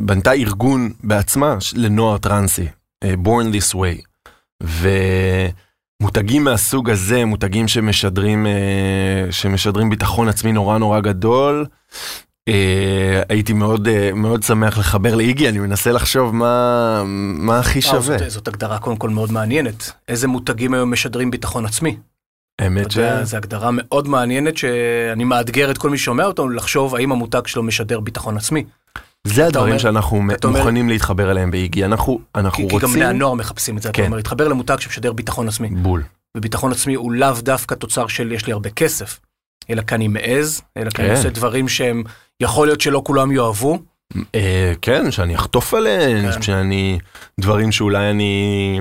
בנתה 0.00 0.32
ארגון 0.32 0.92
בעצמה 1.04 1.56
לנוער 1.74 2.18
טרנסי, 2.18 2.66
אה, 3.04 3.14
Born 3.24 3.54
This 3.54 3.74
Way, 3.74 4.02
ומותגים 6.00 6.44
מהסוג 6.44 6.90
הזה, 6.90 7.24
מותגים 7.24 7.68
שמשדרים, 7.68 8.46
אה, 8.46 9.26
שמשדרים 9.30 9.90
ביטחון 9.90 10.28
עצמי 10.28 10.52
נורא 10.52 10.78
נורא 10.78 11.00
גדול, 11.00 11.66
אה, 12.48 13.22
הייתי 13.28 13.52
מאוד, 13.52 13.88
מאוד 14.14 14.42
שמח 14.42 14.78
לחבר 14.78 15.14
לאיגי, 15.14 15.48
אני 15.48 15.58
מנסה 15.58 15.92
לחשוב 15.92 16.34
מה, 16.34 17.02
מה 17.36 17.58
הכי 17.58 17.82
שווה. 17.82 18.18
זאת, 18.18 18.30
זאת 18.30 18.48
הגדרה 18.48 18.78
קודם 18.78 18.96
כל 18.96 19.10
מאוד 19.10 19.32
מעניינת. 19.32 19.92
איזה 20.08 20.28
מותגים 20.28 20.74
היום 20.74 20.92
משדרים 20.92 21.30
ביטחון 21.30 21.66
עצמי? 21.66 21.96
אתה 22.60 22.90
ש... 22.90 22.98
זו 23.22 23.36
הגדרה 23.36 23.70
מאוד 23.72 24.08
מעניינת 24.08 24.56
שאני 24.56 25.24
מאתגר 25.24 25.70
את 25.70 25.78
כל 25.78 25.90
מי 25.90 25.98
ששומע 25.98 26.24
אותנו 26.24 26.48
לחשוב 26.48 26.94
האם 26.94 27.12
המותג 27.12 27.46
שלו 27.46 27.62
משדר 27.62 28.00
ביטחון 28.00 28.36
עצמי. 28.36 28.64
זה 29.26 29.46
הדברים 29.46 29.68
אומר- 29.68 29.78
שאנחנו 29.78 30.22
אתה 30.34 30.46
אומר- 30.46 30.58
מוכנים 30.58 30.88
להתחבר 30.88 31.30
אליהם 31.30 31.50
באיגי, 31.50 31.84
אנחנו, 31.84 32.20
אנחנו 32.34 32.56
כי, 32.56 32.68
כי 32.68 32.74
רוצים... 32.74 32.88
גם 32.88 32.94
בני 32.94 33.04
הנוער 33.04 33.34
מחפשים 33.34 33.76
את 33.76 33.82
זה, 33.82 33.88
אתה 33.88 33.96
כן. 33.98 34.04
אומר, 34.06 34.16
להתחבר 34.16 34.48
למותג 34.48 34.76
שמשדר 34.80 35.12
ביטחון 35.12 35.48
עצמי. 35.48 35.68
בול. 35.68 36.02
וביטחון 36.36 36.72
עצמי 36.72 36.94
הוא 36.94 37.12
לאו 37.12 37.32
דווקא 37.42 37.74
תוצר 37.74 38.06
של 38.06 38.32
יש 38.32 38.46
לי 38.46 38.52
הרבה 38.52 38.70
כסף, 38.70 39.20
אלא 39.70 39.82
כי 39.82 39.94
אני 39.94 40.08
מעז, 40.08 40.62
אלא 40.76 40.90
כי 40.90 41.02
אני 41.02 41.10
כן. 41.10 41.16
עושה 41.16 41.30
דברים 41.30 41.68
שהם, 41.68 42.02
יכול 42.42 42.66
להיות 42.66 42.80
שלא 42.80 43.02
כולם 43.06 43.32
יאהבו, 43.32 43.78
אה, 44.34 44.72
כן, 44.82 45.10
שאני 45.10 45.34
אחטוף 45.34 45.74
עליהן, 45.74 46.32
כן. 46.32 46.42
שאני... 46.42 46.98
דברים 47.40 47.72
שאולי 47.72 48.10
אני... 48.10 48.80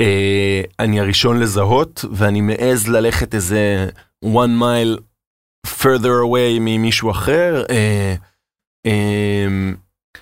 אה, 0.00 0.62
אני 0.78 1.00
הראשון 1.00 1.40
לזהות, 1.40 2.04
ואני 2.12 2.40
מעז 2.40 2.88
ללכת 2.88 3.34
איזה 3.34 3.88
one 4.24 4.60
mile 4.60 5.00
further 5.66 6.22
away 6.24 6.58
ממישהו 6.60 7.10
אחר. 7.10 7.64
אה, 7.70 8.14
אה, 8.86 9.46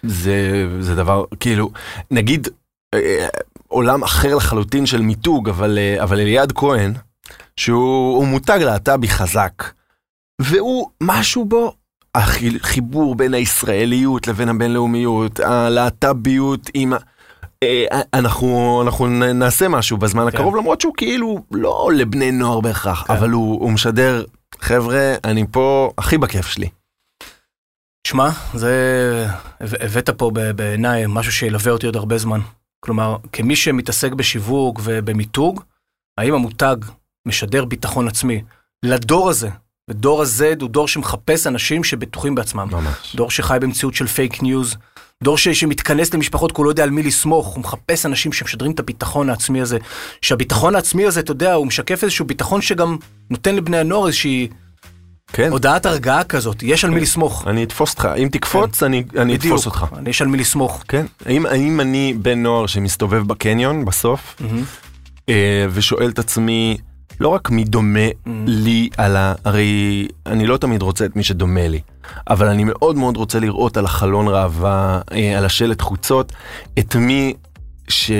זה, 0.02 0.66
זה 0.80 0.94
דבר, 0.94 1.24
כאילו, 1.40 1.70
נגיד, 2.10 2.48
אה, 2.94 3.28
עולם 3.68 4.02
אחר 4.02 4.34
לחלוטין 4.34 4.86
של 4.86 5.02
מיתוג, 5.02 5.48
אבל, 5.48 5.78
אה, 5.78 6.02
אבל 6.02 6.20
אליעד 6.20 6.52
כהן, 6.52 6.92
שהוא 7.56 8.16
הוא 8.16 8.26
מותג 8.26 8.58
להט"בי 8.62 9.08
חזק, 9.08 9.72
והוא, 10.40 10.90
משהו 11.02 11.44
בו, 11.44 11.74
החיבור 12.14 13.14
בין 13.14 13.34
הישראליות 13.34 14.26
לבין 14.26 14.48
הבינלאומיות, 14.48 15.40
הלהט"ביות 15.40 16.70
עם... 16.74 16.92
ה- 16.92 16.96
אנחנו, 18.14 18.82
אנחנו 18.86 19.06
נ- 19.06 19.38
נעשה 19.38 19.68
משהו 19.68 19.96
בזמן 19.96 20.22
כן. 20.30 20.36
הקרוב, 20.36 20.56
למרות 20.56 20.80
שהוא 20.80 20.94
כאילו 20.96 21.38
לא 21.50 21.90
לבני 21.94 22.32
נוער 22.32 22.60
בהכרח, 22.60 23.04
כן. 23.06 23.12
אבל 23.12 23.30
הוא, 23.30 23.60
הוא 23.60 23.72
משדר, 23.72 24.24
חבר'ה, 24.60 25.14
אני 25.24 25.44
פה 25.50 25.90
הכי 25.98 26.18
בכיף 26.18 26.46
שלי. 26.46 26.68
שמע, 28.06 28.28
זה... 28.54 29.26
הבא- 29.60 29.76
הבאת 29.84 30.10
פה 30.10 30.30
בעיניי 30.56 31.04
משהו 31.08 31.32
שילווה 31.32 31.72
אותי 31.72 31.86
עוד 31.86 31.96
הרבה 31.96 32.18
זמן. 32.18 32.40
כלומר, 32.80 33.16
כמי 33.32 33.56
שמתעסק 33.56 34.12
בשיווק 34.12 34.80
ובמיתוג, 34.84 35.62
האם 36.18 36.34
המותג 36.34 36.76
משדר 37.26 37.64
ביטחון 37.64 38.08
עצמי 38.08 38.42
לדור 38.82 39.30
הזה? 39.30 39.48
ודור 39.90 40.22
ה-Z 40.22 40.60
הוא 40.60 40.70
דור 40.70 40.88
שמחפש 40.88 41.46
אנשים 41.46 41.84
שבטוחים 41.84 42.34
בעצמם. 42.34 42.68
ממש. 42.72 43.16
דור 43.16 43.30
שחי 43.30 43.58
במציאות 43.60 43.94
של 43.94 44.06
fake 44.06 44.42
news, 44.42 44.76
דור 45.24 45.38
ש, 45.38 45.48
שמתכנס 45.48 46.14
למשפחות 46.14 46.52
כי 46.52 46.56
הוא 46.56 46.64
לא 46.64 46.70
יודע 46.70 46.82
על 46.82 46.90
מי 46.90 47.02
לסמוך, 47.02 47.46
הוא 47.46 47.60
מחפש 47.60 48.06
אנשים 48.06 48.32
שמשדרים 48.32 48.72
את 48.72 48.80
הביטחון 48.80 49.30
העצמי 49.30 49.60
הזה. 49.60 49.78
שהביטחון 50.22 50.74
העצמי 50.74 51.06
הזה, 51.06 51.20
אתה 51.20 51.32
יודע, 51.32 51.54
הוא 51.54 51.66
משקף 51.66 52.02
איזשהו 52.02 52.24
ביטחון 52.26 52.62
שגם 52.62 52.96
נותן 53.30 53.54
לבני 53.54 53.78
הנוער 53.78 54.06
איזושהי 54.06 54.48
כן, 55.32 55.50
הודעת 55.50 55.86
הרגעה 55.86 56.24
כזאת, 56.24 56.62
יש 56.62 56.84
על 56.84 56.90
מי 56.90 57.00
לסמוך. 57.00 57.44
אני 57.46 57.64
אתפוס 57.64 57.90
אותך, 57.92 58.08
אם 58.16 58.28
תקפוץ, 58.32 58.82
אני, 58.82 59.04
אני 59.16 59.38
בדיוק, 59.38 59.54
אתפוס 59.54 59.66
אותך. 59.66 59.86
יש 60.06 60.22
על 60.22 60.28
מי 60.28 60.38
לסמוך. 60.38 60.84
כן, 60.88 61.06
האם, 61.26 61.46
האם 61.46 61.80
אני 61.80 62.14
בן 62.22 62.42
נוער 62.42 62.66
שמסתובב 62.66 63.22
בקניון 63.26 63.84
בסוף, 63.84 64.42
אה, 65.28 65.66
ושואל 65.70 66.10
את 66.10 66.18
עצמי, 66.18 66.76
לא 67.20 67.28
רק 67.28 67.50
מי 67.50 67.64
דומה 67.64 68.08
לי 68.46 68.88
על 68.96 69.16
ה... 69.16 69.34
הרי 69.44 70.08
אני 70.26 70.46
לא 70.46 70.56
תמיד 70.56 70.82
רוצה 70.82 71.04
את 71.04 71.16
מי 71.16 71.24
שדומה 71.24 71.68
לי, 71.68 71.80
אבל 72.30 72.48
אני 72.48 72.64
מאוד 72.64 72.96
מאוד 72.96 73.16
רוצה 73.16 73.40
לראות 73.40 73.76
על 73.76 73.84
החלון 73.84 74.28
ראווה, 74.28 75.00
אה, 75.12 75.38
על 75.38 75.44
השלט 75.44 75.80
חוצות, 75.80 76.32
את 76.78 76.96
מי 76.96 77.34
ש... 77.88 78.10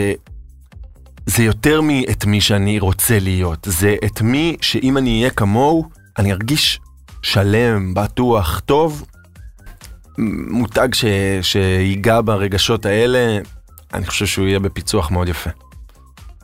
זה 1.26 1.42
יותר 1.42 1.80
מאת 1.80 2.24
מי 2.24 2.40
שאני 2.40 2.78
רוצה 2.78 3.18
להיות, 3.18 3.66
זה 3.70 3.96
את 4.04 4.22
מי 4.22 4.56
שאם 4.60 4.98
אני 4.98 5.18
אהיה 5.18 5.30
כמוהו, 5.30 5.88
אני 6.18 6.32
ארגיש 6.32 6.80
שלם, 7.22 7.94
בטוח, 7.94 8.60
טוב. 8.60 9.04
מותג 10.48 10.88
ש... 10.94 11.04
שיגע 11.42 12.20
ברגשות 12.20 12.86
האלה, 12.86 13.38
אני 13.94 14.06
חושב 14.06 14.26
שהוא 14.26 14.46
יהיה 14.46 14.58
בפיצוח 14.58 15.10
מאוד 15.10 15.28
יפה. 15.28 15.50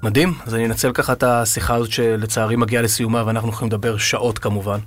מדהים, 0.03 0.35
אז 0.47 0.55
אני 0.55 0.67
אנצל 0.67 0.93
ככה 0.93 1.13
את 1.13 1.23
השיחה 1.23 1.75
הזאת 1.75 1.93
שלצערי 1.93 2.57
מגיעה 2.57 2.83
לסיומה 2.83 3.23
ואנחנו 3.27 3.49
יכולים 3.49 3.69
לדבר 3.69 3.97
שעות 3.97 4.39
כמובן. 4.39 4.79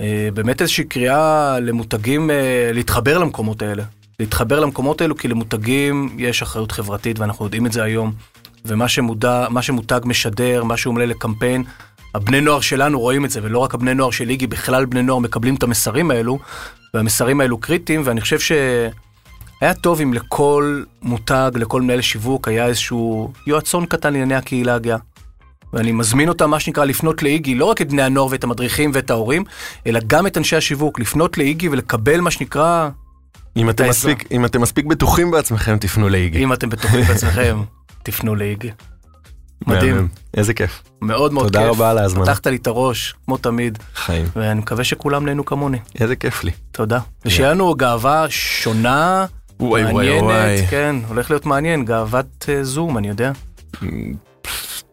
אה, 0.00 0.28
באמת 0.34 0.62
איזושהי 0.62 0.84
קריאה 0.84 1.58
למותגים 1.60 2.30
אה, 2.30 2.70
להתחבר 2.72 3.18
למקומות 3.18 3.62
האלה. 3.62 3.82
להתחבר 4.20 4.60
למקומות 4.60 5.00
האלו 5.00 5.16
כי 5.16 5.28
למותגים 5.28 6.16
יש 6.18 6.42
אחריות 6.42 6.72
חברתית 6.72 7.18
ואנחנו 7.18 7.44
יודעים 7.44 7.66
את 7.66 7.72
זה 7.72 7.82
היום. 7.82 8.12
ומה 8.64 8.88
שמודע, 8.88 9.46
שמותג 9.60 10.00
משדר, 10.04 10.64
מה 10.64 10.76
שהוא 10.76 10.94
עולה 10.94 11.06
לקמפיין, 11.06 11.64
הבני 12.14 12.40
נוער 12.40 12.60
שלנו 12.60 13.00
רואים 13.00 13.24
את 13.24 13.30
זה, 13.30 13.40
ולא 13.42 13.58
רק 13.58 13.74
הבני 13.74 13.94
נוער 13.94 14.10
של 14.10 14.30
איגי, 14.30 14.46
בכלל 14.46 14.84
בני 14.84 15.02
נוער 15.02 15.18
מקבלים 15.18 15.54
את 15.54 15.62
המסרים 15.62 16.10
האלו, 16.10 16.38
והמסרים 16.94 17.40
האלו 17.40 17.58
קריטיים, 17.58 18.02
ואני 18.04 18.20
חושב 18.20 18.38
שהיה 19.64 19.74
טוב 19.74 20.00
אם 20.00 20.12
לכל 20.12 20.82
מותג, 21.02 21.50
לכל 21.54 21.82
מנהל 21.82 22.00
שיווק, 22.00 22.48
היה 22.48 22.66
איזשהו 22.66 23.32
יועצון 23.46 23.86
קטן 23.86 24.12
לענייני 24.12 24.34
הקהילה 24.34 24.74
הגאה. 24.74 24.96
ואני 25.72 25.92
מזמין 25.92 26.28
אותם, 26.28 26.50
מה 26.50 26.60
שנקרא, 26.60 26.84
לפנות 26.84 27.22
לאיגי, 27.22 27.54
לא 27.54 27.64
רק 27.64 27.82
את 27.82 27.88
בני 27.88 28.02
הנוער 28.02 28.26
ואת 28.30 28.44
המדריכים 28.44 28.90
ואת 28.94 29.10
ההורים, 29.10 29.44
אלא 29.86 30.00
גם 30.06 30.26
את 30.26 30.38
אנשי 30.38 30.56
השיווק, 30.56 31.00
לפנות 31.00 31.38
לאיגי 31.38 31.68
ולקבל 31.68 32.20
מה 32.20 32.30
שנקרא, 32.30 32.88
אם 33.56 33.70
אתם. 33.70 33.88
מספיק, 33.88 34.32
אם 34.32 34.44
אתם 34.44 34.60
מספיק 34.60 34.86
בטוחים 34.86 35.30
בעצמכם, 35.30 35.78
תפנו 35.78 36.08
לאיגי. 36.08 36.44
אם 36.44 36.52
אתם 36.52 36.68
בטוחים 36.68 37.04
בעצמכם, 37.04 37.62
תפנו 38.04 38.34
לאיגי. 38.34 38.70
מדהים. 39.66 40.08
איזה 40.36 40.54
כיף. 40.54 40.82
מאוד 41.02 41.32
מאוד 41.32 41.46
כיף. 41.46 41.52
תודה 41.56 41.68
רבה 41.68 41.90
על 41.90 41.98
ההזמנה. 41.98 42.24
פתחת 42.24 42.46
לי 42.46 42.56
את 42.56 42.66
הראש, 42.66 43.14
כמו 43.24 43.36
תמיד, 43.36 43.78
חיים. 43.94 44.26
ואני 44.36 44.60
מקווה 44.60 44.84
שכולם 44.84 45.26
נהנו 45.26 45.44
כמוני. 45.44 45.78
איזה 46.00 46.16
כיף 46.16 46.44
לי. 46.44 46.50
תודה. 46.72 46.98
ושיהיה 47.24 47.50
לנו 47.50 47.74
גאווה 47.74 48.26
שונה, 48.28 49.26
וואי, 49.60 49.84
וואי, 49.84 50.20
וואי. 50.20 50.66
כן, 50.70 50.96
הולך 51.08 51.30
להיות 51.30 51.46
מעניין, 51.46 51.84
גאוות 51.84 52.46
אה, 52.48 52.64
זום, 52.64 52.98
אני 52.98 53.08
יודע. 53.08 53.32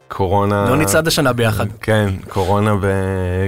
קורונה... 0.07 0.65
לא 0.69 0.77
נצעד 0.77 1.07
השנה 1.07 1.33
ביחד. 1.33 1.65
כן, 1.81 2.09
קורונה, 2.29 2.75
ב... 2.81 2.85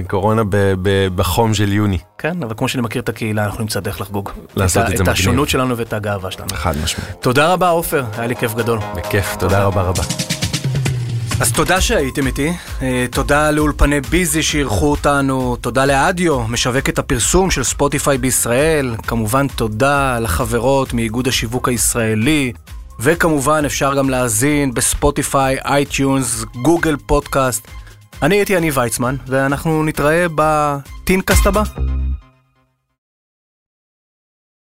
קורונה 0.08 0.42
ב... 0.44 0.56
ב... 0.82 1.08
בחום 1.16 1.54
של 1.54 1.72
יוני. 1.72 1.98
כן, 2.18 2.42
אבל 2.42 2.54
כמו 2.56 2.68
שאני 2.68 2.82
מכיר 2.82 3.02
את 3.02 3.08
הקהילה, 3.08 3.44
אנחנו 3.44 3.60
נמצא 3.60 3.80
דרך 3.80 4.00
לחגוג. 4.00 4.30
לעשות 4.56 4.82
ה- 4.82 4.86
את 4.86 4.88
זה 4.88 4.94
את 4.94 5.00
מגניב. 5.00 5.12
השונות 5.12 5.48
שלנו 5.48 5.76
ואת 5.76 5.92
הגאווה 5.92 6.30
שלנו. 6.30 6.48
חד 6.54 6.74
משמעית. 6.84 7.10
תודה 7.20 7.52
רבה, 7.52 7.68
עופר, 7.68 8.04
היה 8.18 8.26
לי 8.26 8.36
כיף 8.36 8.54
גדול. 8.54 8.78
בכיף, 8.96 9.36
תודה 9.38 9.64
רבה 9.64 9.82
רבה. 9.82 10.02
אז 11.40 11.52
תודה 11.52 11.80
שהייתם 11.80 12.26
איתי, 12.26 12.52
אה, 12.82 13.06
תודה 13.10 13.50
לאולפני 13.50 14.00
ביזי 14.00 14.42
שאירחו 14.42 14.90
אותנו, 14.90 15.56
תודה 15.56 15.86
לאדיו, 15.86 16.40
משווקת 16.48 16.98
הפרסום 16.98 17.50
של 17.50 17.64
ספוטיפיי 17.64 18.18
בישראל, 18.18 18.94
כמובן 19.06 19.48
תודה 19.48 20.18
לחברות 20.18 20.92
מאיגוד 20.92 21.28
השיווק 21.28 21.68
הישראלי, 21.68 22.52
וכמובן 23.00 23.62
אפשר 23.64 23.94
גם 23.94 24.10
להאזין 24.10 24.74
בספוטיפיי, 24.74 25.56
iTunes, 25.64 26.44
Google 26.62 26.96
Podcast. 27.06 27.68
אני 28.22 28.34
הייתי 28.36 28.56
אני 28.56 28.70
ויצמן, 28.70 29.16
ואנחנו 29.26 29.84
נתראה 29.84 30.26
ב 30.34 30.46
TeenCast 30.46 31.46
הבא. 31.46 31.62